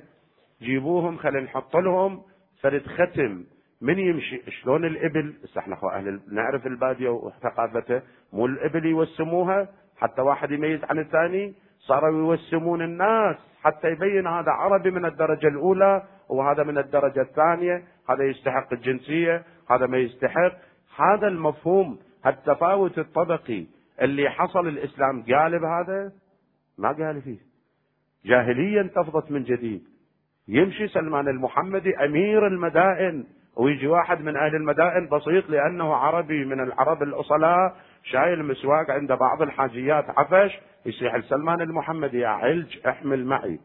[0.61, 2.21] جيبوهم خلينا نحط لهم
[2.61, 3.43] فرد ختم.
[3.85, 8.01] من يمشي؟ شلون الإبل؟ إحنا اخو أهل نعرف البادية وثقافته.
[8.33, 9.67] مو الإبل يوسموها
[9.97, 16.03] حتى واحد يميز عن الثاني صاروا يوسمون الناس حتى يبين هذا عربي من الدرجة الأولى
[16.29, 17.83] وهذا من الدرجة الثانية.
[18.09, 20.53] هذا يستحق الجنسية هذا ما يستحق.
[20.97, 23.65] هذا المفهوم التفاوت الطبقي
[24.01, 26.11] اللي حصل الإسلام قال بهذا؟
[26.77, 27.37] ما قال فيه.
[28.25, 29.83] جاهليا انتفضت من جديد.
[30.47, 33.25] يمشي سلمان المحمدي أمير المدائن.
[33.57, 39.41] ويجي واحد من أهل المدائن بسيط لأنه عربي من العرب الأصلاء شايل مسواق عند بعض
[39.41, 43.59] الحاجيات عفش يصيح لسلمان المحمدي يا علج احمل معي.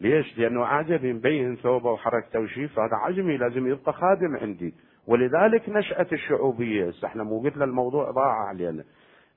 [0.00, 4.74] ليش؟ لأنه عجبي مبين ثوبه وحركته وشيف هذا عجمي لازم يبقى خادم عندي.
[5.06, 6.92] ولذلك نشأت الشعوبية.
[7.04, 8.84] إحنا مو قلت الموضوع ضاع علينا.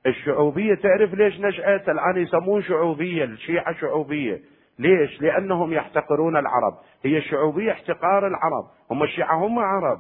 [0.05, 4.41] الشعوبية تعرف ليش نشأت؟ الآن يسمون شعوبية الشيعة شعوبية.
[4.79, 6.77] ليش؟ لأنهم يحتقرون العرب.
[7.05, 8.65] هي الشعوبية احتقار العرب.
[8.91, 9.99] هم الشيعة هم عرب.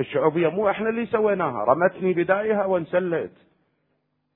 [0.00, 1.64] الشعوبية مو إحنا اللي سويناها.
[1.64, 3.32] رمتني بدايها وانسلت.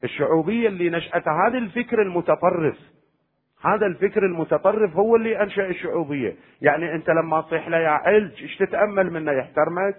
[0.04, 2.76] الشعوبية اللي نشأتها هذا الفكر المتطرف.
[3.64, 8.56] هذا الفكر المتطرف هو اللي أنشأ الشعوبية، يعني أنت لما تصيح له يا علج إيش
[8.56, 9.96] تتأمل منه يحترمك؟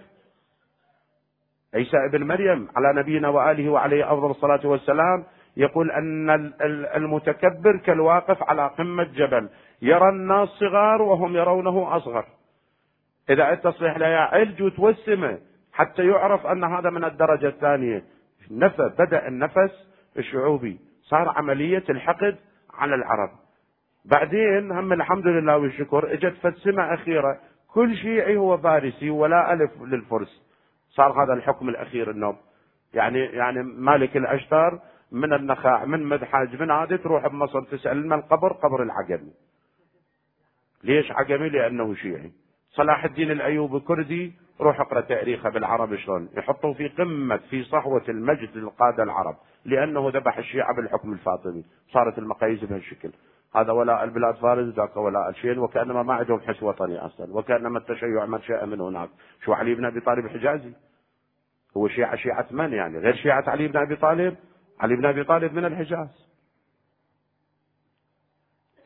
[1.74, 5.24] عيسى ابن مريم على نبينا وآله وعليه أفضل الصلاة والسلام.
[5.56, 6.52] يقول أن
[6.96, 9.48] المتكبر كالواقف على قمة جبل
[9.82, 12.24] يرى الناس صغار وهم يرونه أصغر.
[13.30, 15.38] إذا أنت تصيح له يا علج وتوسمه
[15.72, 18.04] حتى يعرف أن هذا من الدرجة الثانية.
[18.50, 22.36] نفى بدأ النفس الشعوبي، صار عملية الحقد
[22.74, 23.30] على العرب.
[24.04, 27.38] بعدين هم الحمد لله والشكر إجت فسمة أخيرة
[27.74, 30.42] كل شيعي هو فارسي ولا ألف للفرس
[30.90, 32.36] صار هذا الحكم الأخير النوم
[32.94, 34.78] يعني يعني مالك الأشتر
[35.12, 39.32] من النخاع من مدحاج من هذه تروح بمصر تسأل من القبر قبر العقمي.
[40.84, 42.32] ليش عقمي؟ لأنه شيعي.
[42.70, 48.56] صلاح الدين الأيوبي كردي روح اقرأ تاريخه بالعرب شلون؟ يحطوا في قمة في صحوة المجد
[48.56, 51.64] للقادة العرب لأنه ذبح الشيعة بالحكم الفاطمي.
[51.92, 53.10] صارت المقاييس بهالشكل
[53.56, 58.26] هذا ولاء البلاد فارس ذاك ولاء الشين وكأنما ما عندهم حس وطني أصلا وكأنما التشيع
[58.26, 59.08] منشا من هناك.
[59.44, 60.72] شو علي بن أبي طالب حجازي؟
[61.76, 64.36] هو شيعة شيعة من يعني؟ غير شيعة علي بن أبي طالب؟
[64.80, 66.30] علي بن أبي طالب من الحجاز.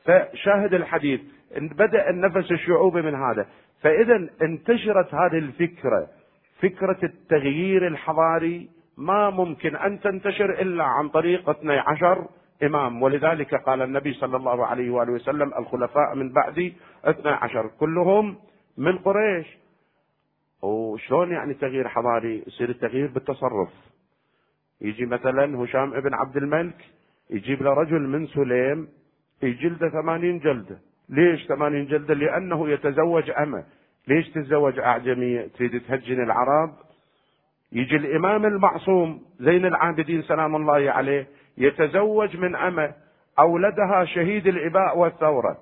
[0.05, 1.21] فشاهد الحديث
[1.57, 3.47] بدأ النفس الشعوبي من هذا.
[3.81, 6.09] فإذا انتشرت هذه الفكرة
[6.61, 12.29] فكرة التغيير الحضاري ما ممكن أن تنتشر إلا عن طريق 12
[12.63, 13.03] إمام.
[13.03, 18.37] ولذلك قال النبي صلى الله عليه وآله وسلم الخلفاء من بعدي اثنى عشر كلهم
[18.79, 19.47] من قريش.
[20.63, 23.94] وشلون يعني تغيير حضاري؟ يصير التغيير بالتصرف.
[24.85, 26.77] يجي مثلا هشام ابن عبد الملك
[27.31, 28.89] يجيب له رجل من سليم
[29.43, 30.79] يجلده ثمانين جلدة.
[31.09, 33.65] ليش ثمانين جلدة؟ لأنه يتزوج أمة.
[34.09, 36.73] ليش تتزوج أعجمية تريد تهجن العرب؟
[37.73, 41.27] يجي الإمام المعصوم زين العابدين سلام الله عليه
[41.59, 42.93] يتزوج من أمة
[43.39, 45.59] أولدها شهيد الإباء والثورة.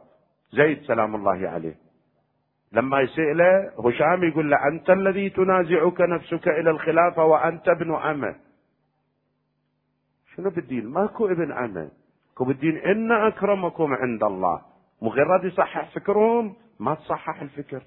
[0.53, 1.75] زيد سلام الله عليه.
[2.73, 8.35] لما يسأله هشام يقول له أنت الذي تنازعك نفسك إلى الخلافة وأنت ابن أمة.
[10.37, 11.90] شنو بالدين؟ ماكو ابن أمة
[12.35, 14.61] كو بالدين إن أكرمكم عند الله.
[15.03, 17.83] مجرد يصحح فكرهم ما تصحح الفكر.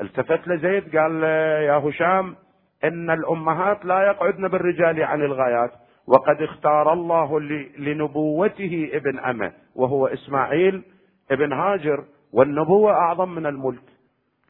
[0.00, 1.22] التفت لزيد قال
[1.62, 2.36] يا هشام
[2.84, 5.70] إن الأمهات لا يقعدن بالرجال عن الغايات.
[6.06, 7.40] وقد اختار الله
[7.78, 10.82] لنبوته ابن أمة وهو إسماعيل
[11.30, 13.82] ابن هاجر والنبوة أعظم من الملك.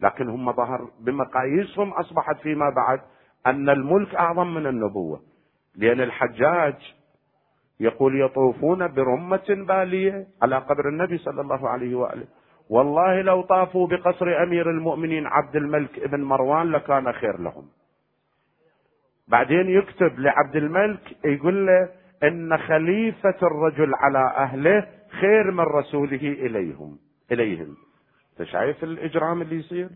[0.00, 3.00] لكن هم ظهر بمقاييسهم أصبحت فيما بعد
[3.46, 5.20] أن الملك أعظم من النبوة.
[5.76, 6.95] لأن الحجاج
[7.80, 12.26] يقول يطوفون برمة بالية على قبر النبي صلى الله عليه وآله.
[12.70, 17.68] والله لو طافوا بقصر أمير المؤمنين عبد الملك ابن مروان لكان خير لهم.
[19.28, 21.88] بعدين يكتب لعبد الملك يقول له
[22.22, 24.88] إن خليفة الرجل على أهله
[25.20, 26.98] خير من رسوله إليهم.
[27.32, 27.76] إليهم.
[28.40, 29.88] أنت شايف الإجرام اللي يصير؟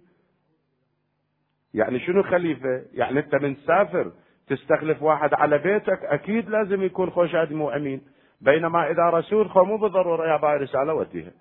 [1.75, 4.13] يعني شنو خليفة؟ يعني أنت من تسافر
[4.51, 8.03] تستخلف واحد على بيتك أكيد لازم يكون خوش ادمي وأمين.
[8.41, 11.33] بينما إذا رسول خو مو بالضروره يا باي رساله وديها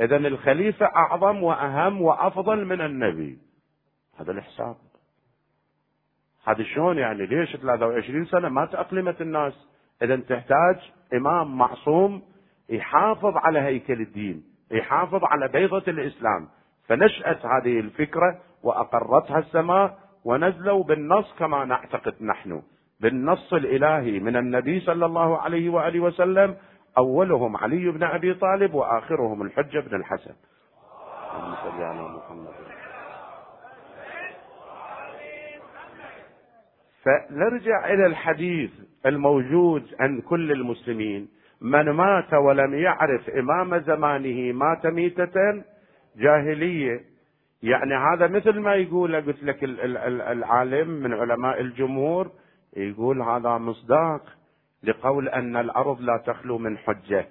[0.00, 3.38] اذا الخليفة أعظم وأهم وأفضل من النبي.
[4.20, 4.76] هذا الحساب
[6.46, 9.68] هذا شلون يعني؟ ليش 23 سنة ما تاقلمت الناس؟
[10.02, 10.76] اذا تحتاج
[11.14, 12.22] إمام معصوم
[12.68, 16.48] يحافظ على هيكل الدين يحافظ على بيضة الإسلام.
[16.88, 22.62] فنشأت هذه الفكرة وأقرتها السماء ونزلوا بالنص كما نعتقد نحن
[23.00, 26.56] بالنص الإلهي من النبي صلى الله عليه وآله وسلم
[26.98, 30.34] أولهم علي بن أبي طالب وآخرهم الحجه بن الحسن.
[31.34, 32.54] اللهم صل على محمد.
[37.02, 38.70] فنرجع إلى الحديث
[39.06, 41.28] الموجود عند كل المسلمين
[41.60, 45.62] من مات ولم يعرف إمام زمانه مات ميتة
[46.16, 47.00] جاهلية
[47.62, 52.30] يعني هذا مثل ما يقول قلت لك العالم من علماء الجمهور
[52.76, 54.22] يقول هذا مصداق
[54.82, 57.26] لقول أن الأرض لا تخلو من حجة.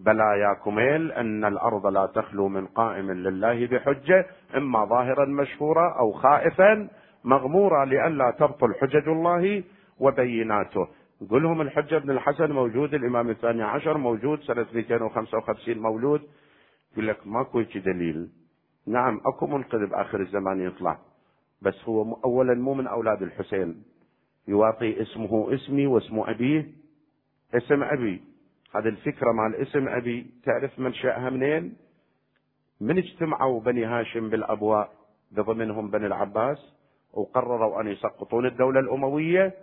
[0.00, 6.12] بلى يا كميل أن الأرض لا تخلو من قائم لله بحجة إما ظاهرا مشهورا أو
[6.12, 6.88] خائفا
[7.24, 9.62] مغمورا لئلا تبطل حجج الله
[9.98, 10.88] وبيناته.
[11.30, 16.22] قل لهم الحجة بن الحسن موجود الإمام الثاني عشر موجود سنة 255 مولود.
[16.92, 18.28] يقول لك ماكو دليل.
[18.86, 20.98] نعم أكو منقذ باخر الزمان يطلع.
[21.62, 23.82] بس هو اولا مو من أولاد الحسين.
[24.48, 26.66] يواطي اسمه اسمي واسم ابيه
[27.54, 28.22] اسم أبي.
[28.74, 30.26] هذه الفكرة مال اسم أبي.
[30.44, 31.76] تعرف منشاها منين؟
[32.80, 34.90] من اجتمعوا بني هاشم بالأبواء
[35.32, 36.58] بضمنهم بني العباس
[37.12, 39.54] وقرروا أن يسقطون الدولة الأموية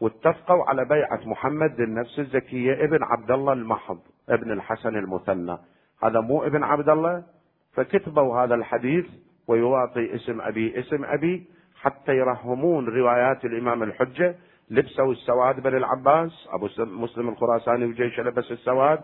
[0.00, 5.58] واتفقوا على بيعة محمد للنفس الزكية ابن عبد الله المحض ابن الحسن المثنى.
[6.02, 7.24] هذا مو ابن عبد الله؟
[7.78, 9.06] فكتبوا هذا الحديث
[9.48, 11.46] ويواطي اسم أبي اسم أبي
[11.80, 14.34] حتى يرهمون روايات الإمام الحجة
[14.70, 19.00] لبسوا السواد بن العباس أبو مسلم الخراساني وجيشه لبس السواد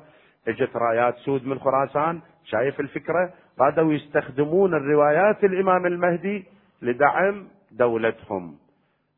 [0.48, 6.44] إجت رايات سود من خراسان شايف الفكرة؟ قادوا يستخدمون الروايات الإمام المهدي
[6.82, 8.56] لدعم دولتهم.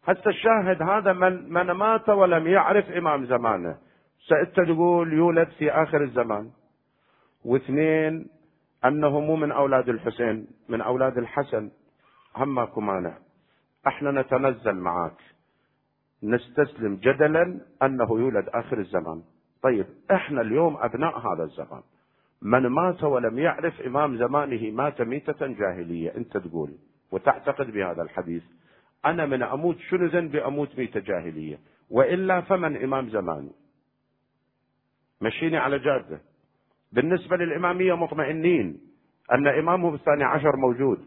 [0.07, 3.77] حتى الشاهد هذا من, من مات ولم يعرف إمام زمانه.
[4.29, 4.59] سأنت
[5.13, 6.51] يولد في آخر الزمان.
[7.45, 8.36] واثنين
[8.87, 11.71] أنه مو من أولاد الحسين من أولاد الحسن.
[12.37, 13.19] هم ماكو مانع
[13.87, 15.21] إحنا نتنزل معاك.
[16.23, 19.23] نستسلم جدلا أنه يولد آخر الزمان.
[19.63, 21.83] طيب إحنا اليوم أبناء هذا الزمان.
[22.43, 26.71] من مات ولم يعرف إمام زمانه مات ميتة جاهلية أنت تقول
[27.13, 28.43] وتعتقد بهذا الحديث.
[29.07, 31.59] أنا من أموت شنو ذنبي؟ أموت ميتة جاهلية.
[31.91, 33.53] وإلا فمن إمام زماني؟
[35.21, 36.21] مشيني على جادة.
[36.97, 38.81] بالنسبة للإمامية مطمئنين
[39.33, 40.99] أن إمامهم الثاني عشر موجود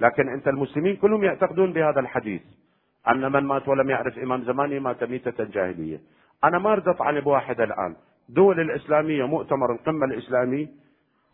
[0.00, 2.42] لكن أنت المسلمين كلهم يعتقدون بهذا الحديث
[3.08, 6.00] أن من مات ولم يعرف إمام زمانه مات ميتة جاهلية.
[6.44, 7.96] أنا ما أريد أطعن بواحد الآن.
[8.28, 10.68] دول الإسلامية مؤتمر القمة الإسلامي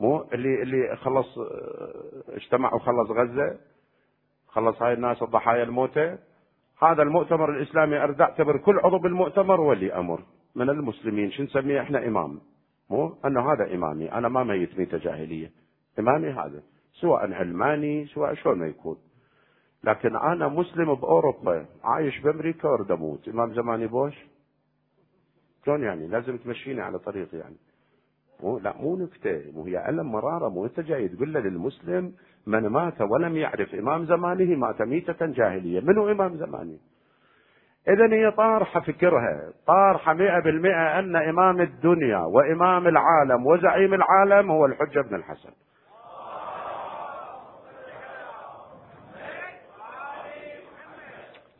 [0.01, 1.39] مو اللي اللي خلص
[2.29, 3.59] اجتمع وخلص غزة
[4.49, 6.19] خلص هاي الناس الضحايا الموتى
[6.83, 10.21] هذا المؤتمر الإسلامي أريد أعتبر كل عضو بالمؤتمر ولي أمر.
[10.55, 12.41] من المسلمين شو نسميه إحنا إمام؟
[12.91, 15.51] مو؟ أنه هذا إمامي أنا ما ميت ميتة جاهلية.
[15.99, 16.63] إمامي هذا.
[16.93, 18.97] سواء علماني سواء شلون ما يكون.
[19.85, 23.29] لكن أنا مسلم بأوروبا عايش بأمريكا وارد أموت.
[23.29, 24.15] إمام زماني بوش؟
[25.65, 27.57] شلون يعني؟ لازم تمشيني على طريق يعني.
[28.43, 29.53] مو؟ لا مو نكتة.
[29.55, 30.49] مو هي ألم مرارة.
[30.49, 32.13] مو أنت جاي تقول له للمسلم
[32.47, 35.81] من مات ولم يعرف إمام زمانه مات ميتة جاهلية.
[35.81, 36.79] منو إمام زمانه
[37.89, 39.53] إذا هي طارحة فكرها.
[39.67, 45.51] طارحة مئة بالمئة أن إمام الدنيا وإمام العالم وزعيم العالم هو الحجة بن الحسن.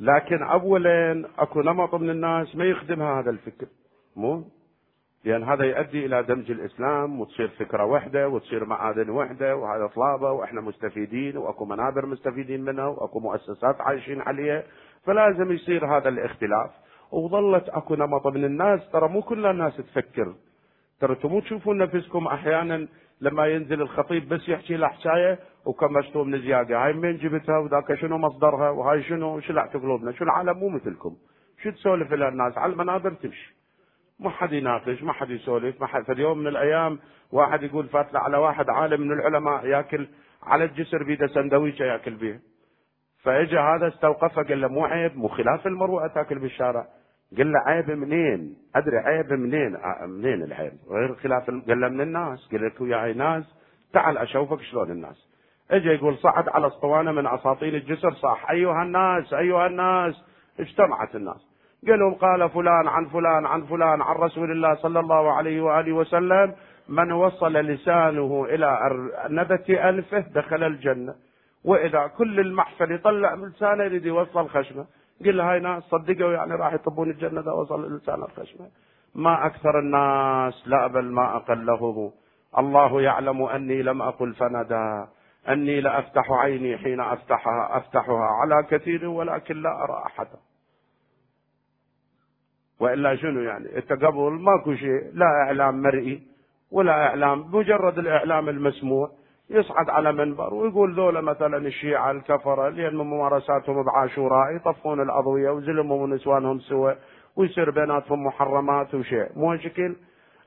[0.01, 3.67] لكن أولا أكو نمط من الناس ما يخدمها هذا الفكر.
[4.17, 4.45] مو؟
[5.25, 10.61] لأن هذا يؤدي إلى دمج الإسلام وتصير فكرة واحدة وتصير معادن واحدة وهذا طلابة وإحنا
[10.61, 14.63] مستفيدين وأكو منابر مستفيدين منها وأكو مؤسسات عايشين عليها.
[15.07, 16.71] فلازم يصير هذا الاختلاف.
[17.13, 20.35] وظلت أكو نمط من الناس ترى مو كل الناس تفكر.
[21.01, 22.89] ترى أنتم مو تشوفون نفسكم أحيانا
[23.21, 26.85] لما ينزل الخطيب بس يحكي له حكاية وكمشتوا من زيادة.
[26.85, 31.17] هاي من جبتها وذاك شنو مصدرها وهاي شنو؟ شلعت قلوبنا؟ شو العالم مو مثلكم.
[31.63, 33.57] شو تسولف إلى الناس؟ على المنابر تمشي.
[34.21, 36.03] ما حد يناقش ما حد يسولف ما حد.
[36.03, 36.99] في يوم من الأيام
[37.33, 40.09] واحد يقول فات على واحد عالم من العلماء ياكل
[40.43, 42.41] على الجسر بيده سندويشة ياكل بيه
[43.27, 46.87] فاجى هذا استوقفه قال له مو عيب مو خلاف المروءة تاكل بالشارع
[47.37, 52.01] قال له عيب منين؟ أدري عيب منين؟ آه، منين العيب؟ غير خلاف قال له من
[52.01, 53.45] الناس، قال له وياي ناس
[53.93, 55.29] تعال أشوفك شلون الناس.
[55.71, 60.15] اجى يقول صعد على أسطوانة من اساطين الجسر صاح أيها الناس أيها الناس
[60.61, 61.47] اجتمعت الناس
[61.89, 65.93] قال لهم قال فلان عن فلان عن فلان عن رسول الله صلى الله عليه وآله
[65.93, 66.55] وسلم
[66.89, 68.79] من وصل لسانه إلى
[69.29, 71.15] نبة أنفه دخل الجنة
[71.67, 74.87] وإذا كل المحفل يطلع من لسانه يريد يوصل خشمه.
[75.25, 78.67] قل هاي ناس صدقوا يعني راح يطبون الجنة إذا وصل لسانه الخشمة.
[79.15, 82.13] ما أكثر الناس لا بل ما أقلهم.
[82.59, 85.07] الله يعلم أني لم أقل فندى
[85.49, 90.39] أني لأفتح عيني حين أفتحها أفتحها على كثير ولكن لا أرى أحدا.
[92.81, 96.23] وإلا شنو يعني؟ التقبل ماكو شيء لا إعلام مرئي
[96.71, 99.11] ولا إعلام مجرد الإعلام المسموع.
[99.51, 106.59] يصعد على منبر ويقول ذولا مثلا الشيعة الكفرة لأن ممارساتهم بعاشوراء يطفون الأضوية وزلمهم ونسوانهم
[106.59, 106.93] سوا
[107.37, 109.29] ويصير بيناتهم محرمات وشيء.
[109.37, 109.97] مو شكل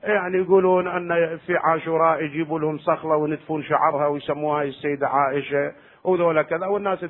[0.02, 5.72] يعني يقولون أن في عاشوراء يجيبوا لهم صخلة وينتفون شعرها ويسموها السيدة عائشة
[6.04, 6.66] وذولا كذا.
[6.66, 7.04] والناس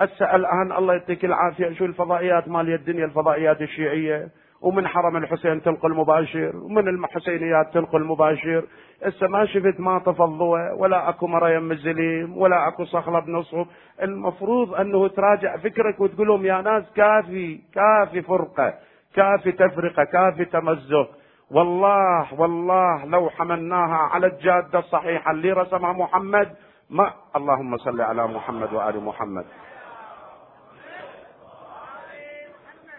[0.00, 1.72] هسه الآن الله يعطيك العافية.
[1.72, 4.28] شو الفضائيات مال الدنيا الفضائيات الشيعية؟
[4.62, 8.64] ومن حرم الحسين تنقل مباشر ومن الحسينيات تنقل مباشر
[9.04, 13.66] هسه ما شفت ما تفضوا ولا أكو مريم الزليم ولا أكو صخلة بنصب
[14.02, 18.74] المفروض أنه تراجع فكرك وتقول لهم يا ناس كافي كافي فرقة
[19.14, 21.08] كافي تفرقة كافي تمزق.
[21.50, 26.48] والله والله لو حملناها على الجادة الصحيحة اللي رسمها محمد
[26.90, 29.44] ما اللهم صل على محمد وآل محمد.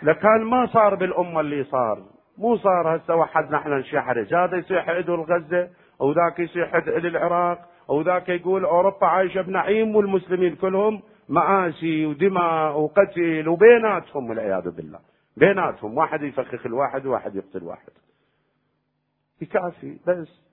[0.04, 2.04] لكان ما صار بالأمة اللي صار.
[2.38, 5.70] مو صار هسه وحد نحن نشحرج هذا يصيح إدو الغزة
[6.00, 14.30] وذاك يصيح إلى العراق وذاك يقول أوروبا عايشة بنعيم والمسلمين كلهم مآسي ودماء وقتل وبيناتهم
[14.30, 15.00] والعياذ بالله.
[15.38, 17.91] بيناتهم واحد يفخخ الواحد وواحد يقتل واحد.
[19.41, 20.50] يكافي بس.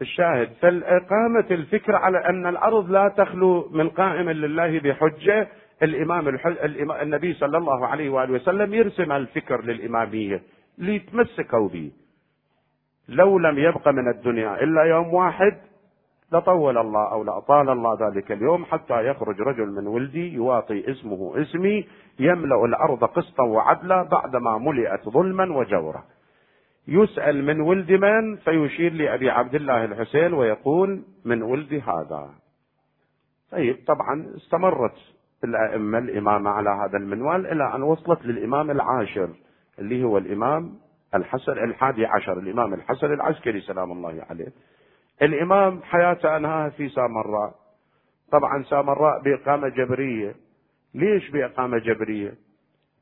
[0.00, 5.48] الشاهد فالإقامة الفكرة على أن الأرض لا تخلو من قائم لله بحجة
[5.82, 6.28] الإمام
[7.02, 10.42] النبي صلى الله عليه وآله وسلم يرسم الفكر للإمامية
[10.78, 11.90] ليتمسكوا به
[13.08, 15.58] لو لم يبق من الدنيا إلا يوم واحد
[16.32, 21.86] لطول الله أو لأطال الله ذلك اليوم حتى يخرج رجل من ولدي يواطي اسمه اسمي
[22.18, 26.04] يملأ الأرض قسطا وعدلا بعدما ملئت ظلما وجورا.
[26.88, 32.30] يسأل من ولد من؟ فيشير لأبي عبد الله الحسين ويقول من ولد هذا.
[33.52, 34.96] طيب طبعا استمرت
[35.44, 39.28] الأئمة الإمامة على هذا المنوال إلى أن وصلت للإمام العاشر
[39.78, 40.74] اللي هو الإمام
[41.14, 44.48] الحسن الحادي عشر الإمام الحسن العسكري سلام الله عليه.
[45.22, 47.54] الإمام حياته أنهاها في سامراء.
[48.32, 50.34] طبعا سامراء بإقامة جبرية.
[50.94, 52.34] ليش بإقامة جبرية؟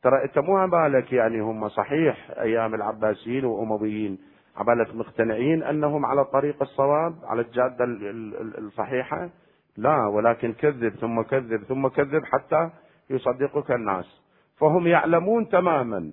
[0.03, 4.19] ترى أنت مو بالك يعني هم صحيح أيام العباسيين وأمويين.
[4.57, 7.85] عبالك مقتنعين أنهم على طريق الصواب على الجادة
[8.59, 9.31] الصحيحة؟
[9.77, 12.71] لا ولكن كذب ثم كذب ثم كذب حتى
[13.11, 14.23] يصدقك الناس.
[14.57, 16.13] فهم يعلمون تماما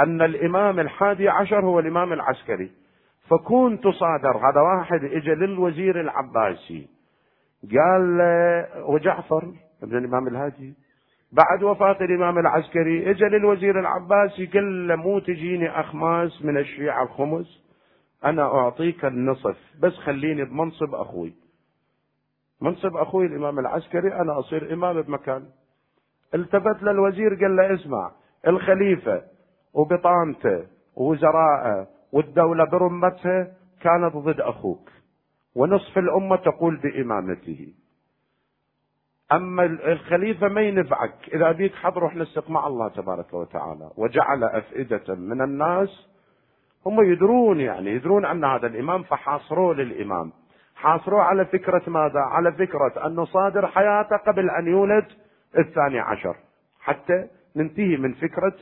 [0.00, 2.70] أن الإمام الحادي عشر هو الإمام العسكري.
[3.28, 4.36] فكون تصادر.
[4.36, 6.88] هذا واحد اجى للوزير العباسي.
[7.62, 8.20] قال
[8.84, 9.52] وجعفر
[9.82, 10.74] ابن الإمام الهادي
[11.32, 17.64] بعد وفاة الإمام العسكري اجى للوزير العباسي قال له مو تجيني أخماس من الشيعة الخمس؟
[18.24, 21.34] أنا أعطيك النصف بس خليني بمنصب أخوي.
[22.60, 25.44] منصب أخوي الإمام العسكري أنا أصير إمام بمكان.
[26.34, 28.10] التفت للوزير قال له اسمع
[28.46, 29.22] الخليفة
[29.74, 34.90] وبطانته ووزراءه والدولة برمتها كانت ضد أخوك
[35.54, 37.74] ونصف الأمة تقول بإمامته.
[39.32, 41.14] أما الخليفة ما ينفعك.
[41.32, 43.90] إذا بيك حضر روح نسق مع الله تبارك وتعالى.
[43.96, 46.08] وجعل أفئدة من الناس.
[46.86, 50.32] هم يدرون يعني يدرون أن هذا الإمام فحاصروه للإمام.
[50.78, 55.06] حاصروه على فكرة ماذا؟ على فكرة أنه صادر حياته قبل أن يولد
[55.58, 56.36] الثاني عشر.
[56.80, 58.54] حتى ننتهي من فكرة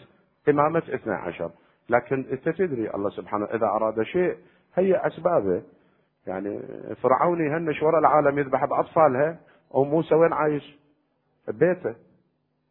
[0.49, 1.51] إمامة اثنى عشر.
[1.91, 4.37] لكن أنت تدري الله سبحانه إذا أراد شيء
[4.75, 5.63] هي أسبابه.
[6.27, 6.61] يعني
[7.03, 9.39] فرعون يهنش وراء العالم يذبح بأطفالها
[9.71, 10.79] وموسى وين عايش؟
[11.49, 11.95] ببيته.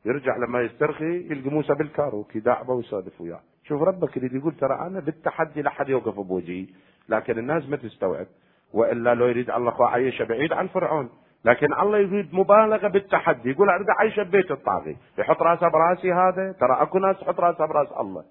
[0.06, 3.40] يرجع لما يسترخي يلقى موسى بالكاروك يداعبه ويسولف وياه.
[3.64, 6.66] شوف ربك اللي يقول ترى أنا بالتحدي لا حد يوقف بوجهي
[7.10, 8.28] لكن الناس ما تستوعب.
[8.76, 11.10] وإلا لو يريد الله خو عيشه بعيد عن فرعون.
[11.46, 13.50] لكن الله يريد مبالغة بالتحدي.
[13.50, 14.98] يقول أريد اعيشه ببيت الطاغي.
[15.18, 16.52] يحط راسه براسي هذا.
[16.52, 18.24] ترى أكو ناس تحط راسه براس الله.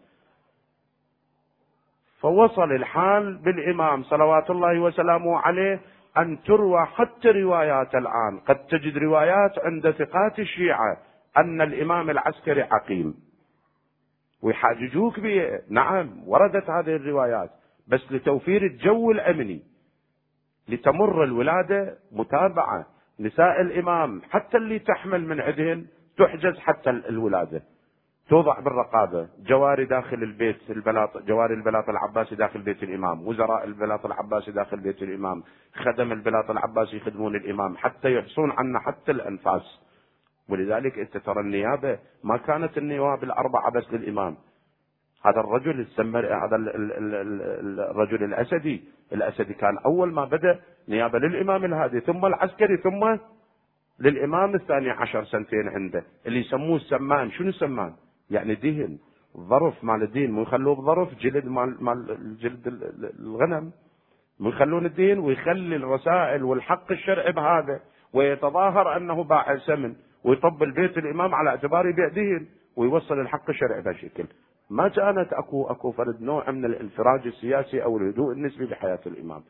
[2.21, 5.81] فوصل الحال بالإمام صلوات الله وسلامه عليه
[6.19, 8.39] أن تروى حتى روايات الآن.
[8.47, 10.97] قد تجد روايات عند ثقات الشيعة
[11.37, 13.15] أن الإمام العسكري عقيم.
[14.43, 17.51] ويحاججوك به نعم وردت هذه الروايات.
[17.89, 19.74] بس لتوفير الجو الأمني.
[20.69, 22.87] لتمر الولادة متابعة.
[23.21, 25.87] نساء الإمام حتى اللي تحمل من عندهن
[26.19, 27.63] تحجز حتى الولادة.
[28.29, 29.29] توضع بالرقابة.
[29.47, 33.29] جواري داخل البيت البلاط جواري البلاط العباسي داخل بيت الإمام.
[33.29, 35.43] وزراء البلاط العباسي داخل بيت الإمام.
[35.75, 37.77] خدم البلاط العباسي يخدمون الإمام.
[37.77, 39.81] حتى يحصون عنا حتى الأنفاس.
[40.49, 44.37] ولذلك إنت ترى النيابة ما كانت النواب الأربعة بس للإمام.
[45.25, 46.57] هذا الرجل السمر هذا
[47.91, 53.17] الرجل الأسدي الاسدي كان أول ما بدأ نيابة للإمام الهادي ثم العسكري ثم
[54.01, 57.93] للإمام الثاني عشر سنتين عنده اللي يسموه السمان شنو السمان؟
[58.31, 58.99] يعني دهن
[59.37, 60.31] ظرف مال الدين.
[60.31, 62.69] مو يخلوه بظرف جلد مال مال جلد
[63.21, 63.73] الغنم.
[64.41, 67.81] مو يخلون الدين ويخلي الرسائل والحق الشرعي بهذا
[68.13, 69.95] ويتظاهر أنه باع سمن
[70.25, 72.47] ويطبل بيت الإمام على اعتبار يبيع دهن
[72.77, 74.25] ويوصل الحق الشرعي بهالشكل
[74.71, 79.43] ما كانت أكو أكو فرد نوع من الانفراج السياسي أو الهدوء النسبي بحياة الإمام.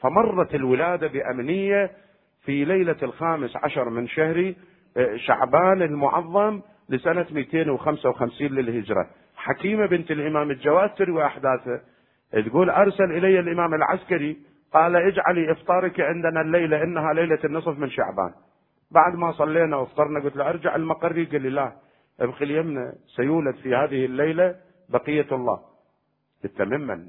[0.00, 1.90] فمرت الولادة بأمنية
[2.44, 4.54] في ليلة الخامس عشر من شهر
[4.96, 9.06] آه، شعبان المعظم لسنة 255 للهجرة.
[9.36, 11.80] حكيمة بنت الإمام الجواد تروي احداثه
[12.46, 14.36] تقول أرسل إلي الإمام العسكري
[14.72, 18.32] قال اجعلي إفطارك عندنا الليلة إنها ليلة النصف من شعبان.
[18.90, 21.72] بعد ما صلينا وافطرنا قلت له أرجع المقري قال لي لا.
[22.20, 24.56] ابقي اليمنى سيولد في هذه الليلة
[24.88, 25.60] بقية الله.
[26.60, 27.06] ممن؟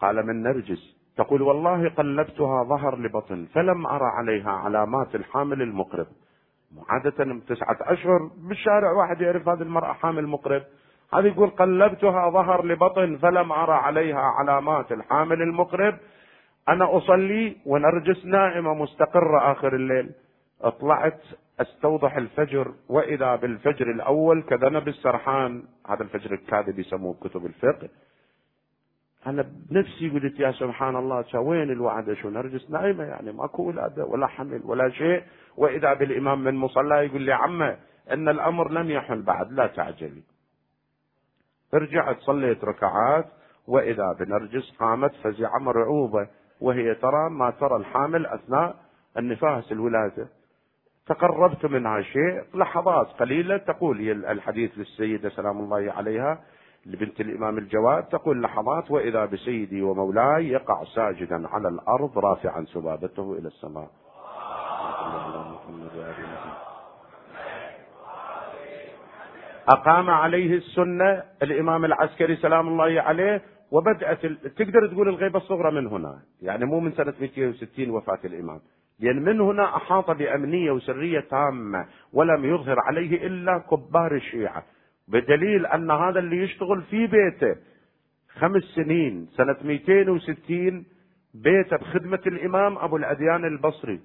[0.00, 1.02] قال من نرجس.
[1.16, 6.06] تقول والله قلبتها ظهر لبطن فلم أرى عليها علامات الحامل المقرب.
[6.88, 10.62] عادة تسعة أشهر بالشارع واحد يعرف هذه المرأة حامل مقرب.
[11.14, 15.98] هذه يقول قلبتها ظهر لبطن فلم أرى عليها علامات الحامل المقرب.
[16.68, 20.10] أنا أصلي ونرجس نائمة مستقرة آخر الليل.
[20.80, 21.20] طلعت
[21.62, 25.62] أستوضح الفجر وإذا بالفجر الأول كذنب السرحان.
[25.88, 27.88] هذا الفجر الكاذب يسموه كتب الفقه.
[29.26, 34.26] أنا بنفسي قلت يا سبحان الله وين الوعد؟ شو نرجس نايمة يعني ماكو ولادة ولا
[34.26, 35.22] حمل ولا شيء.
[35.56, 37.76] وإذا بالإمام من مصلى يقول لي عمة
[38.10, 40.22] إن الأمر لم يحل بعد لا تعجلي.
[41.74, 43.26] رجعت صليت ركعات
[43.68, 46.28] وإذا بنرجس قامت فزعه مرعوبة.
[46.60, 48.76] وهي ترى ما ترى الحامل أثناء
[49.18, 50.28] النفاس الولادة.
[51.06, 56.40] تقربت منها شيء لحظات قليلة تقول الحديث للسيدة سلام الله عليها
[56.86, 63.48] لبنت الإمام الجواد تقول لحظات وإذا بسيدي ومولاي يقع ساجدا على الأرض رافعا سبابته إلى
[63.48, 63.90] السماء.
[69.68, 74.26] أقام عليه السنة الإمام العسكري سلام الله عليه وبدأت
[74.56, 76.18] تقدر تقول الغيبة الصغرى من هنا.
[76.42, 78.60] يعني مو من سنة 260 وفاة الإمام.
[79.02, 84.64] لأن من هنا أحاط بأمنية وسرية تامة ولم يظهر عليه إلا كبار الشيعة.
[85.08, 87.56] بدليل أن هذا اللي يشتغل في بيته
[88.38, 90.84] خمس سنين سنة 260
[91.34, 94.00] بيته بخدمة الإمام أبو الأديان البصري.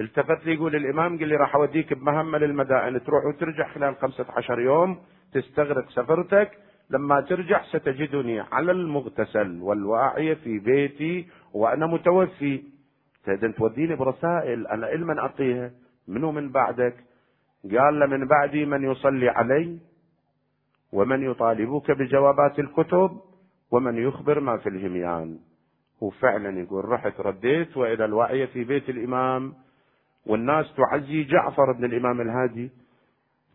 [0.00, 4.60] التفت لي يقول الإمام قال لي راح أوديك بمهمة للمدائن تروح وترجع خلال خمسة عشر
[4.60, 4.98] يوم
[5.32, 6.50] تستغرق سفرتك.
[6.90, 12.62] لما ترجع ستجدني على المغتسل والواعية في بيتي وأنا متوفي.
[13.28, 15.70] تهدن توديني برسائل أنا المن أعطيها؟
[16.08, 16.94] منو من بعدك؟
[17.64, 19.78] قال له من بعدي من يصلي علي
[20.92, 23.10] ومن يطالبك بجوابات الكتب
[23.70, 25.38] ومن يخبر ما في الهميان.
[26.00, 29.54] وفعلا يقول رحت رديت وإلى الوعي في بيت الإمام
[30.26, 32.70] والناس تعزي جعفر بن الإمام الهادي.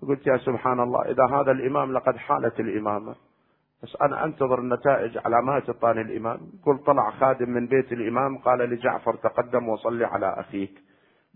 [0.02, 3.16] قلت يا سبحان الله إذا هذا الإمام لقد حالت الإمامة.
[3.84, 6.40] بس أنا أنتظر النتائج على ما تطاني الإمام.
[6.66, 10.82] قل طلع خادم من بيت الإمام قال لجعفر تقدم وصلي على أخيك.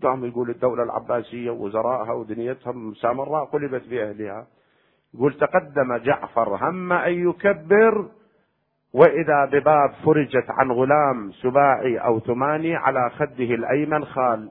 [0.04, 4.48] قام يقول الدولة العباسية وزرائها ودنيتهم سامراء قلبت بأهلها
[5.14, 8.10] يقول تقدم جعفر هم أن يكبر
[8.94, 14.50] وإذا بباب فرجت عن غلام سباعي أو ثماني على خده الأيمن خال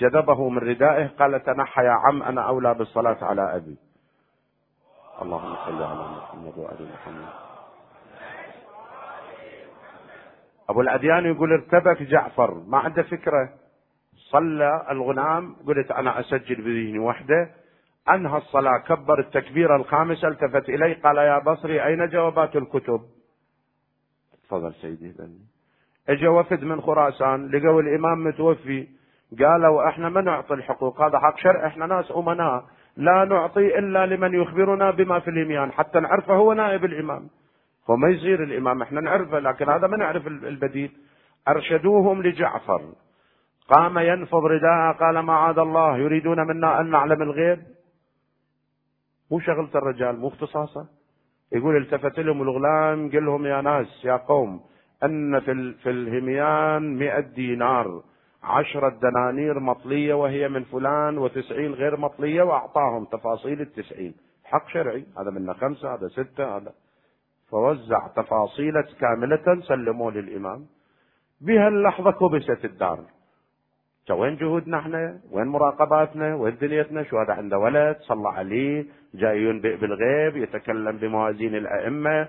[0.00, 1.06] جذبه من ردائه.
[1.06, 3.76] قال تنحى يا عم أنا أولى بالصلاة على أبي.
[5.22, 7.28] اللهم صل على محمد وآل محمد.
[10.70, 12.54] أبو الأديان يقول ارتبك جعفر.
[12.54, 13.48] ما عنده فكرة؟
[14.14, 17.50] صلى الغلام قلت أنا أسجل بذهني وحده.
[18.08, 18.78] أنهى الصلاة.
[18.78, 23.00] كبر التكبيرة الخامسة التفت إلي قال يا بصري أين جوابات الكتب؟
[24.44, 25.14] تفضل سيدي.
[26.08, 27.50] اجى وفد من خراسان.
[27.50, 28.88] لقوا الإمام متوفي.
[29.38, 31.02] قالوا إحنا ما نعطي الحقوق.
[31.02, 31.66] هذا حق شرع.
[31.66, 32.64] إحنا ناس أمناء.
[32.96, 37.28] لا نعطي إلا لمن يخبرنا بما في الإميان حتى نعرفه هو نائب الإمام.
[37.90, 40.90] هو ما يصير الإمام إحنا نعرفه لكن هذا ما نعرف البديل.
[41.48, 42.82] أرشدوهم لجعفر.
[43.68, 47.58] قام ينفض رداءه قال معاذ الله يريدون منا أن نعلم الغيب؟
[49.30, 50.86] مو شغلة الرجال مو اختصاصه.
[51.52, 54.60] يقول التفت لهم الغلام قال لهم يا ناس يا قوم
[55.04, 58.02] أن في, في الهميان مئة دينار.
[58.42, 64.14] عشرة دنانير مطلية وهي من فلان وتسعين غير مطلية وأعطاهم تفاصيل التسعين.
[64.44, 66.72] حق شرعي هذا منا خمسة هذا ستة هذا.
[67.50, 70.66] فوزع تفاصيل كاملة سلموه للإمام.
[71.40, 72.98] بها اللحظة كبست الدار.
[74.10, 79.76] وين جهودنا إحنا؟ وين مراقباتنا؟ وين دنيتنا؟ شو هذا عنده ولد؟ صلى عليه جاي ينبئ
[79.76, 82.28] بالغيب يتكلم بموازين الأئمة.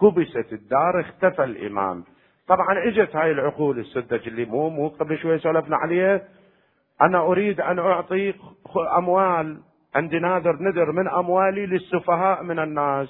[0.00, 2.04] كبست الدار اختفى الإمام.
[2.50, 6.28] طبعا إجت هاي العقول السذج اللي مو مو قبل شوي سولفنا عليه.
[7.02, 8.34] أنا أريد أن أعطي
[8.96, 9.60] أموال
[9.94, 13.08] عندي نادر ندر من أموالي للسفهاء من الناس.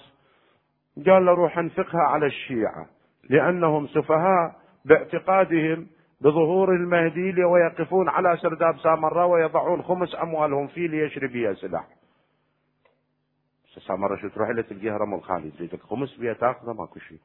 [1.06, 2.86] قال له روح انفقها على الشيعة
[3.30, 5.86] لأنهم سفهاء باعتقادهم
[6.20, 11.84] بظهور المهدي ويقفون على سرداب سامراء ويضعون خمس أموالهم فيه ليشري بها سلاح
[13.86, 17.18] سامراء شو تروح له تلقيها رمل خالي تريدك خمس بها تاخذه ماكو شيء.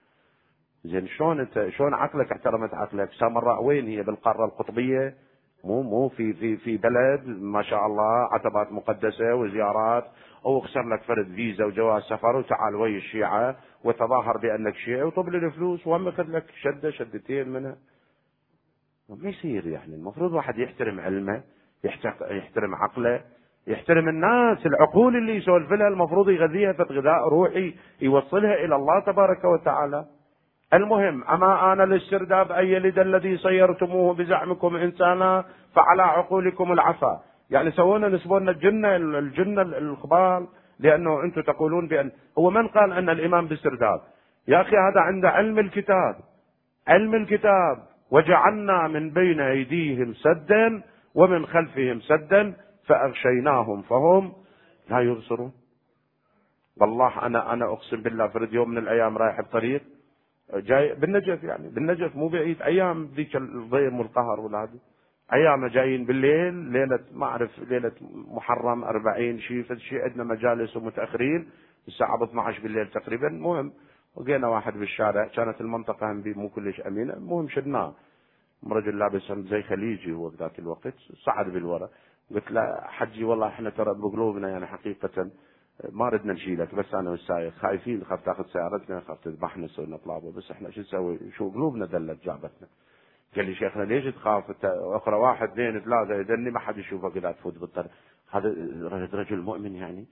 [0.85, 5.15] زين شلون انت شلون عقلك احترمت عقلك؟ سامراء وين هي؟ بالقارة القطبية؟
[5.63, 10.05] مو مو في في في بلد ما شاء الله عتبات مقدسة وزيارات.
[10.45, 15.37] أو اخسر لك فرد فيزا وجواز سفر وتعال ويا الشيعة وتظاهر بأنك شيعي وطب لي
[15.37, 17.75] الفلوس وهم لك شدة شدتين منها.
[19.09, 19.95] ما يصير يعني.
[19.95, 21.43] المفروض واحد يحترم علمه
[22.31, 23.21] يحترم عقله
[23.67, 24.65] يحترم الناس.
[24.65, 30.05] العقول اللي يسولف لها المفروض يغذيها غذاء روحي يوصلها إلى الله تبارك وتعالى.
[30.75, 35.45] المهم أما آن للسرداب يلد الذي صيرتموه بزعمكم إنسانا
[35.75, 37.21] فعلى عقولكم العفا.
[37.49, 40.47] يعني سوونا نسبونا الجنة الجنة الخبال
[40.79, 44.01] لأنه أنتم تقولون بأن هو من قال أن الإمام بالسرداب
[44.47, 46.15] يا أخي هذا عند علم الكتاب.
[46.87, 47.77] علم الكتاب.
[48.11, 50.83] وجعلنا من بين أيديهم سدا
[51.15, 52.53] ومن خلفهم سدا
[52.87, 54.33] فأغشيناهم فهم
[54.89, 55.51] لا يبصرون.
[56.81, 59.81] والله أنا أنا أقسم بالله فرد يوم من الأيام رايح بطريق
[60.53, 62.61] جاي بالنجف يعني بالنجف مو بعيد.
[62.61, 64.79] أيام ذيك الضيم والقهر والهذا
[65.33, 71.49] أيام جايين بالليل ليلة ما أعرف ليلة محرم 40 شيء شيء عندنا مجالس ومتأخرين.
[71.87, 73.27] الساعة 12 بالليل تقريبا.
[73.27, 73.73] المهم
[74.17, 75.27] لقينا واحد بالشارع.
[75.27, 77.13] كانت المنطقة هم مو كلش أمينة.
[77.13, 77.93] المهم شدناه
[78.71, 80.93] رجل لابس زي خليجي هو ذاك الوقت
[81.25, 81.89] صعد بالورا.
[82.31, 85.29] قلت له حجي والله إحنا ترى بقلوبنا يعني حقيقة.
[85.91, 90.51] ما ردنا نشيلك بس أنا والسايق خايفين خاف تاخذ سيارتنا خاف تذبحنا نسوي نطلابه بس
[90.51, 92.67] إحنا شو نسوي؟ شو قلوبنا دلت جابتنا.
[93.35, 94.65] قال لي شيخنا ليش تخاف؟ أنت
[94.95, 97.91] أخرى واحد اثنين ثلاثة يدني ما حد يشوفك إذا تفوت بالطريق.
[98.31, 98.49] هذا
[99.13, 100.05] رجل مؤمن يعني.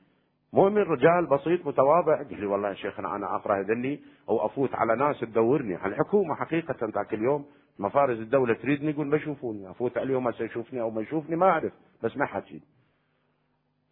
[0.53, 2.17] مؤمن رجال بسيط متواضع.
[2.17, 5.75] قال لي والله يا شيخنا أنا أقرأ يدني أو أفوت على ناس تدورني.
[5.75, 7.45] على الحكومة حقيقة ذاك اليوم
[7.79, 9.69] مفارز الدولة تريدني يقول ما يشوفوني.
[9.69, 11.73] أفوت عليهم هسه يشوفني أو ما يشوفني ما أعرف.
[12.03, 12.61] بس ما حكي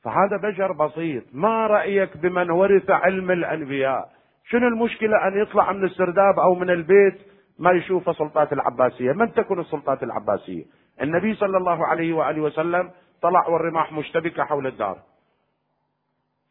[0.03, 1.23] فهذا بشر بسيط.
[1.33, 4.09] ما رأيك بمن ورث علم الأنبياء؟
[4.49, 7.17] شنو المشكلة أن يطلع من السرداب أو من البيت
[7.59, 10.63] ما يشوف السلطات العباسية؟ من تكون السلطات العباسية؟
[11.01, 12.91] النبي صلى الله عليه وآله وسلم
[13.21, 14.97] طلع والرماح مشتبكة حول الدار.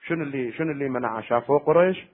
[0.07, 2.07] شنو اللي شنو اللي منع شافه قريش؟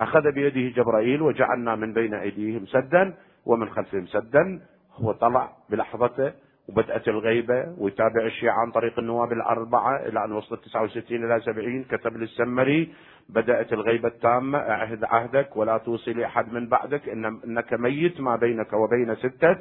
[0.00, 3.14] أخذ بيده جبرائيل وجعلنا من بين أيديهم سدا
[3.46, 4.60] ومن خلفهم سدا.
[4.94, 6.32] هو طلع بلحظته
[6.70, 12.16] وبدأت الغيبة ويتابع الشيعة عن طريق النواب الأربعة إلى أن وصلت 69 إلى 70 كتب
[12.16, 12.94] للسمري
[13.28, 18.72] بدأت الغيبة التامة أعهد عهدك ولا توصي لأحد من بعدك إن إنك ميت ما بينك
[18.72, 19.56] وبين ستة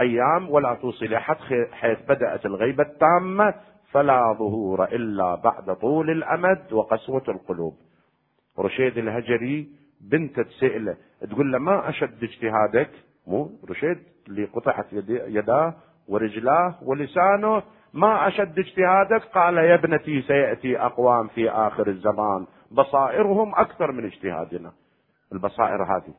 [0.00, 1.36] أيام ولا توصي لأحد
[1.72, 3.54] حيث بدأت الغيبة التامة
[3.90, 7.74] فلا ظهور إلا بعد طول الأمد وقسوة القلوب.
[8.58, 9.68] رشيد الهجري
[10.00, 10.96] بنت تسأله
[11.30, 12.90] تقول له ما أشد اجتهادك؟
[13.26, 13.98] مو رشيد
[14.28, 15.74] اللي قطعت يداه
[16.08, 17.62] ورجلاه ولسانه.
[17.94, 22.46] ما أشد اجتهادك؟ قال يا ابنتي سيأتي أقوام في آخر الزمان.
[22.70, 24.72] بصائرهم أكثر من اجتهادنا.
[25.32, 26.14] البصائر هذه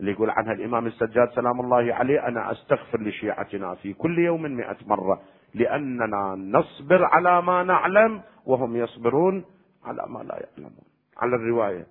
[0.00, 4.76] اللي يقول عنها الإمام السجاد سلام الله عليه أنا أستغفر لشيعتنا في كل يوم مئة
[4.86, 5.20] مرة
[5.54, 9.44] لأننا نصبر على ما نعلم وهم يصبرون
[9.84, 10.84] على ما لا يعلمون.
[11.18, 11.86] على الرواية.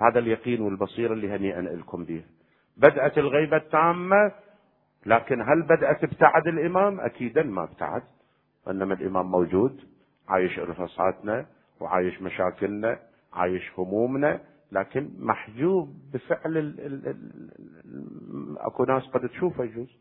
[0.00, 2.24] هذا اليقين والبصيرة اللي هنيئا لكم به.
[2.76, 4.32] بدأت الغيبة التامة
[5.06, 8.02] لكن هل بدأت ابتعد الإمام أكيدا ما ابتعد
[8.66, 9.80] وإنما الإمام موجود
[10.28, 11.46] عايش رفصاتنا
[11.80, 12.98] وعايش مشاكلنا
[13.32, 14.40] عايش همومنا
[14.72, 19.96] لكن محجوب بفعل ال ال ال أكو ناس قد تشوفه يجوز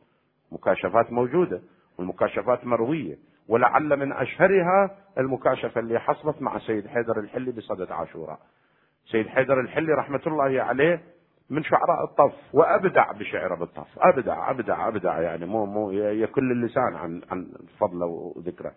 [0.51, 1.61] مكاشفات موجودة
[1.97, 8.39] والمكاشفات مروية ولعل من أشهرها المكاشفة اللي حصلت مع سيد حيدر الحلي بصدد عاشوراء.
[9.05, 11.01] سيد حيدر الحلي رحمة الله عليه
[11.49, 17.21] من شعراء الطف وأبدع بشعره بالطف أبدع أبدع أبدع يعني مو مو يكل اللسان عن
[17.31, 17.47] عن
[17.79, 18.71] فضله وذكره.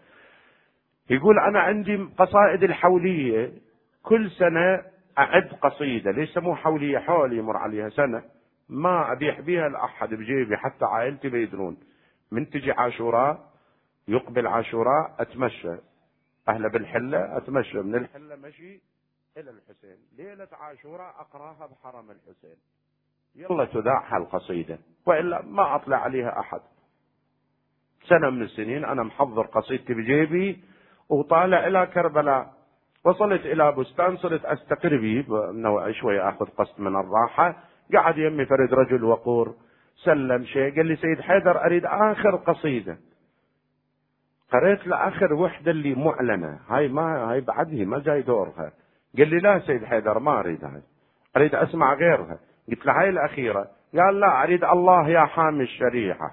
[1.11, 3.53] يقول أنا عندي قصائد الحولية
[4.03, 4.83] كل سنة
[5.19, 8.23] أعد قصيدة ليس مو حولية؟ حول يمر عليها سنة
[8.69, 11.77] ما أبيح بها لاحد بجيبي حتى عائلتي بيدرون
[12.33, 13.51] من تجي عاشوراء
[14.09, 15.77] يقبل عاشوراء أتمشى.
[16.49, 17.79] أهلا بالحلة أتمشى.
[17.79, 18.81] من الحلة مشي
[19.37, 19.97] إلى الحسين.
[20.19, 22.57] ليلة عاشوراء أقراها بحرم الحسين.
[23.35, 23.65] يلا.
[23.65, 26.61] تذاع هالقصيده وإلا ما أطلع عليها أحد.
[28.09, 30.65] سنة من السنين أنا محضر قصيدتي بجيبي
[31.09, 32.53] وطالع إلى كربلاء.
[33.05, 37.63] وصلت إلى بستان صرت أستقر به نوع شوي آخذ قسط من الراحة.
[37.95, 39.55] قعد يمي فرد رجل وقور.
[40.05, 42.99] سلم شيء قال لي سيد حيدر أريد آخر قصيدة.
[44.53, 46.61] قريت لآخر وحدة اللي معلنة.
[46.69, 48.73] هاي ما هاي بعدها ما جاي دورها.
[49.19, 50.83] قال لي لا سيد حيدر ما أريد هاي.
[51.37, 52.39] أريد أسمع غيرها.
[52.69, 53.69] قلت له هاي الأخيرة.
[53.95, 56.31] قال لا أريد الله يا حامي الشريعه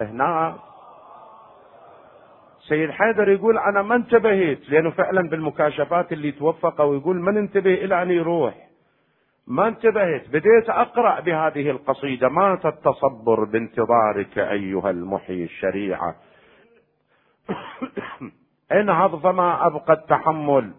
[0.00, 0.58] هنا
[2.68, 8.02] سيد حيدر يقول أنا ما انتبهت لأنه فعلا بالمكاشفات اللي توفق ويقول من انتبه إلى
[8.02, 8.54] أن يروح.
[9.46, 12.28] ما انتبهت بديت أقرأ بهذه القصيدة.
[12.28, 16.16] مات التصبر بانتظارك أيها المحيي الشريعه
[18.80, 20.72] انهض فما أبقى التحمل.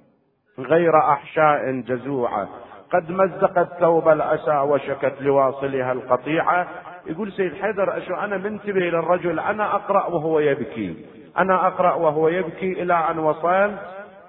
[0.65, 2.47] غير أحشاء جزوعة.
[2.93, 6.67] قد مزقت ثوب الاسى وشكت لواصلها القطيعة.
[7.05, 11.05] يقول سيد حيدر أشو أنا منتبه للرجل أنا أقرأ وهو يبكي.
[11.37, 13.79] أنا أقرأ وهو يبكي إلى أن وصلت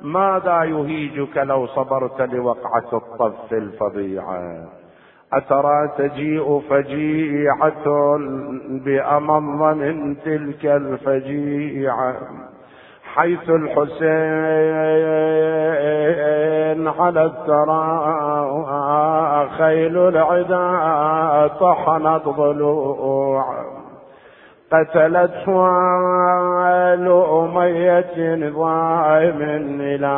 [0.00, 4.68] ماذا يهيجك لو صبرت لوقعة الطف الفظيعة؟
[5.32, 8.16] أترى تجيء فجيعة
[8.68, 12.16] بأمض من تلك الفجيعة.
[13.14, 13.92] حيث الحسين
[16.88, 18.12] على الثرى
[19.58, 23.44] خيل العدا طحنت ضلوع.
[24.72, 29.40] قتلت آل أمية ضائم
[29.80, 30.16] إلى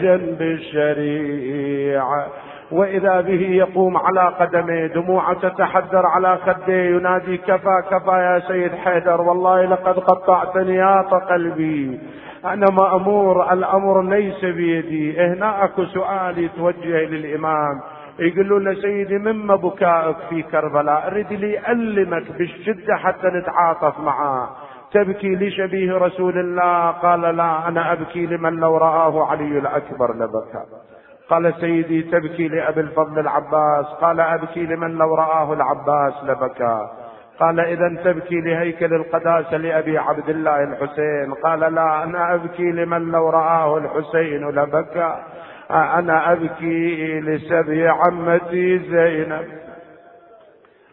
[0.00, 2.26] جنب الشريعة.
[2.72, 9.20] وإذا به يقوم على قدميه دموع تتحدر على خديه ينادي كفى كفى يا سيد حيدر
[9.20, 12.00] والله لقد قطعت نياط قلبي.
[12.44, 15.20] أنا مأمور الأمر ليس بيدي.
[15.20, 17.80] هنا أكو سؤال يتوجه للإمام.
[18.18, 24.48] يقولوا له سيدي مما بكائك في كربلاء؟ أريد لي ألمك بالشدة حتى نتعاطف معاه
[24.92, 26.90] تبكي لشبيه رسول الله.
[26.90, 30.77] قال لا أنا أبكي لمن لو رآه علي الأكبر لبكى.
[31.30, 36.88] قال سيدي تبكي لأبي الفضل العباس قال أبكي لمن لو رآه العباس لبكى.
[37.40, 41.34] قال إذا تبكي لهيكل القداسة لأبي عبد الله الحسين.
[41.44, 45.14] قال لا أنا أبكي لمن لو رآه الحسين لبكى.
[45.70, 49.46] أنا أبكي لسبي عمتي زينب.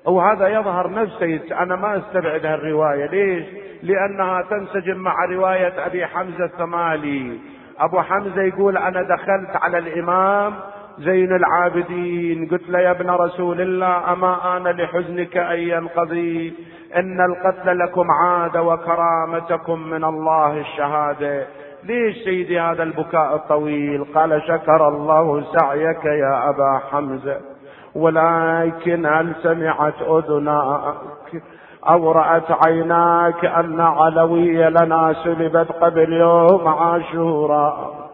[0.05, 3.05] وهذا يظهر نفسي أنا ما أستبعد هالرواية.
[3.05, 3.45] ليش؟
[3.83, 7.39] لأنها تنسجم مع رواية أبي حمزة الثمالي.
[7.79, 10.53] أبو حمزة يقول أنا دخلت على الإمام
[10.99, 12.47] زين العابدين.
[12.51, 16.53] قلت له يا ابن رسول الله أما آن لحزنك أن ينقضي؟
[16.95, 21.45] إن القتل لكم عادة وكرامتكم من الله الشهادة.
[21.83, 27.37] ليش سيدي هذا البكاء الطويل؟ قال شكر الله سعيك يا أبا حمزة
[27.95, 30.95] ولكن هل سمعت أذناك
[31.89, 38.05] أو رأت عيناك أن علوي لنا سلبت قبل يوم عاشوراء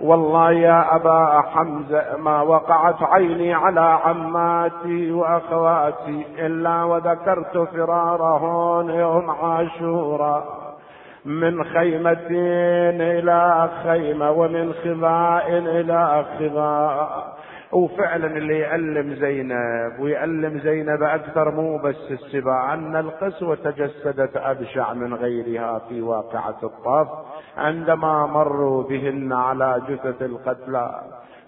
[0.00, 10.44] والله يا أبا حمزة ما وقعت عيني على عماتي وأخواتي إلا وذكرت فرارهن يوم عاشوراء
[11.24, 12.26] من خيمة
[13.00, 17.36] إلى خيمة ومن خباء إلى خباء
[17.72, 25.14] وفعلا اللي يألم زينب ويألم زينب أكثر مو بس السباع أن القسوة تجسدت أبشع من
[25.14, 27.08] غيرها في واقعة الطف
[27.56, 31.00] عندما مروا بهن على جثث القتلى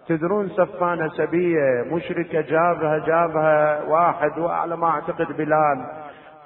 [0.08, 5.86] تدرون سفانة سبية مشركة جابها جابها واحد وعلى ما أعتقد بلال.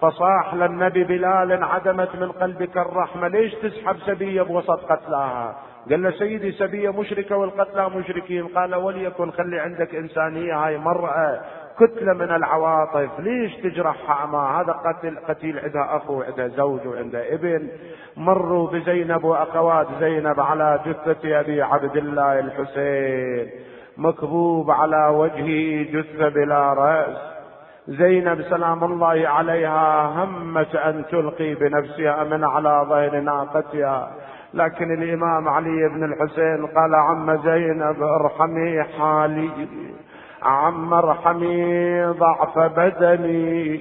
[0.01, 5.55] فصاح للنبي بلال عدمت من قلبك الرحمة ليش تسحب سبية بوسط قتلاها؟
[5.91, 8.47] قال له سيدي سبية مشركة والقتلى مشركين.
[8.47, 11.41] قال وليكن خلي عندك إنسانية هاي مرأة
[11.79, 13.21] كتلة من العواطف.
[13.21, 17.69] ليش تجرح ما هذا قتل قتيل عندها أخو وعندها زوج وعندها ابن.
[18.17, 23.51] مروا بزينب وأخوات زينب على جثة أبي عبد الله الحسين.
[23.97, 27.17] مكبوب على وجهه جثة بلا رأس.
[27.89, 34.11] زينب سلام الله عليها همت أن تلقي بنفسها من على ظهر ناقتها.
[34.55, 39.51] لكن الإمام علي بن الحسين قال عم زينب ارحمي حالي
[40.43, 43.75] عم ارحمي ضعف بدني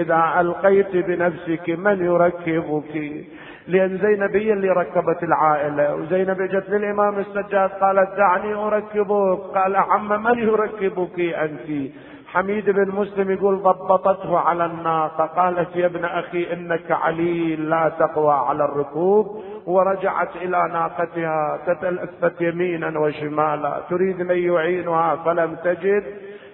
[0.00, 3.24] إذا ألقيت بنفسك من يركبك.
[3.68, 9.38] لأن زينب هي اللي ركبت العائلة وزينب جت للإمام السجاد قالت دعني أركبك.
[9.54, 11.92] قال عم من يركبك أنت؟
[12.38, 18.34] حميد بن مسلم يقول ضبطته على الناقة قالت يا ابن أخي إنك عليل لا تقوى
[18.34, 26.04] على الركوب ورجعت إلى ناقتها تتلفت يمينا وشمالا تريد من يعينها فلم تجد.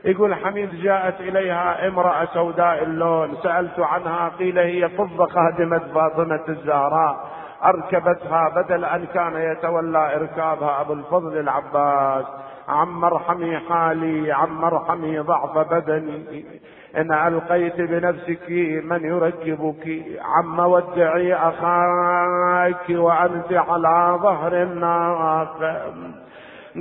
[0.05, 7.34] يقول حميد جاءت إليها امرأة سوداء اللون سألت عنها قيل هي فضة خادمة فاطمة الزهراء.
[7.65, 12.25] أركبتها بدل أن كان يتولى إركابها أبو الفضل العباس.
[12.69, 16.45] عم ارحمي حالي عم ارحمي ضعف بدني.
[16.97, 18.51] إن ألقيت بنفسك
[18.85, 20.03] من يركبك.
[20.23, 25.93] عم ودعي أخاك وأنت على ظهر الناقة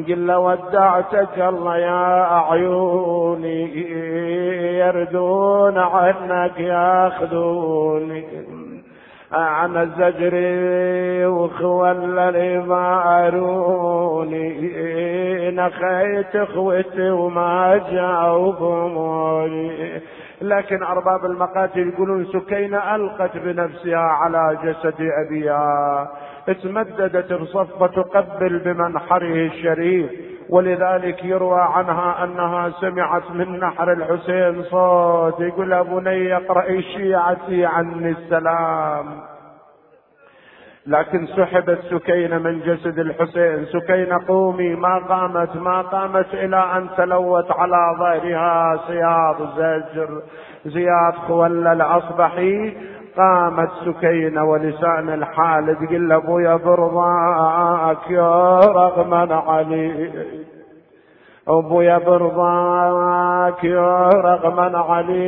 [0.08, 3.64] قل ودعتك الله يا أعيوني
[4.80, 8.26] يردون عنك ياخذوني.
[9.34, 10.34] عن الزجر
[11.28, 14.72] وخولني ما أروني
[15.52, 19.72] نخيت اخوتي وما جاوبوني
[20.42, 26.12] لكن أرباب المقاتل يقولون سكينة ألقت بنفسها على جسد أبيها.
[26.64, 30.12] تمددت بصفة تقبل بمنحره الشريف.
[30.54, 38.10] ولذلك يروى عنها أنها سمعت من نحر الحسين صوت يقول يا بني اقرأي شيعتي عني
[38.10, 39.06] السلام.
[40.88, 43.66] لكن سحبت سكينة من جسد الحسين.
[43.66, 50.22] سكينة قومي ما قامت ما قامت إلى أن تلوت على ظهرها سياط زجر.
[50.66, 52.78] زياد خول الأصبحي
[53.18, 60.10] قامت سكينة ولسان الحال تقول ابويا برضاك يا رغما علي.
[61.48, 65.28] ابويا برضاك يا رغما عليك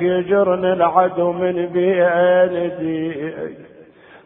[0.00, 2.70] يجرني العدو من بين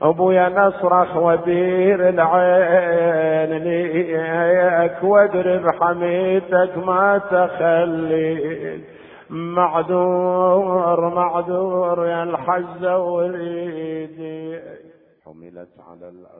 [0.02, 8.99] ابويا نصرخ وبير العين ليك وادري بحميتك ما تخليك.
[9.30, 14.60] معذور معذور يا الحزة وريدي
[15.24, 16.39] حملت على الأكوان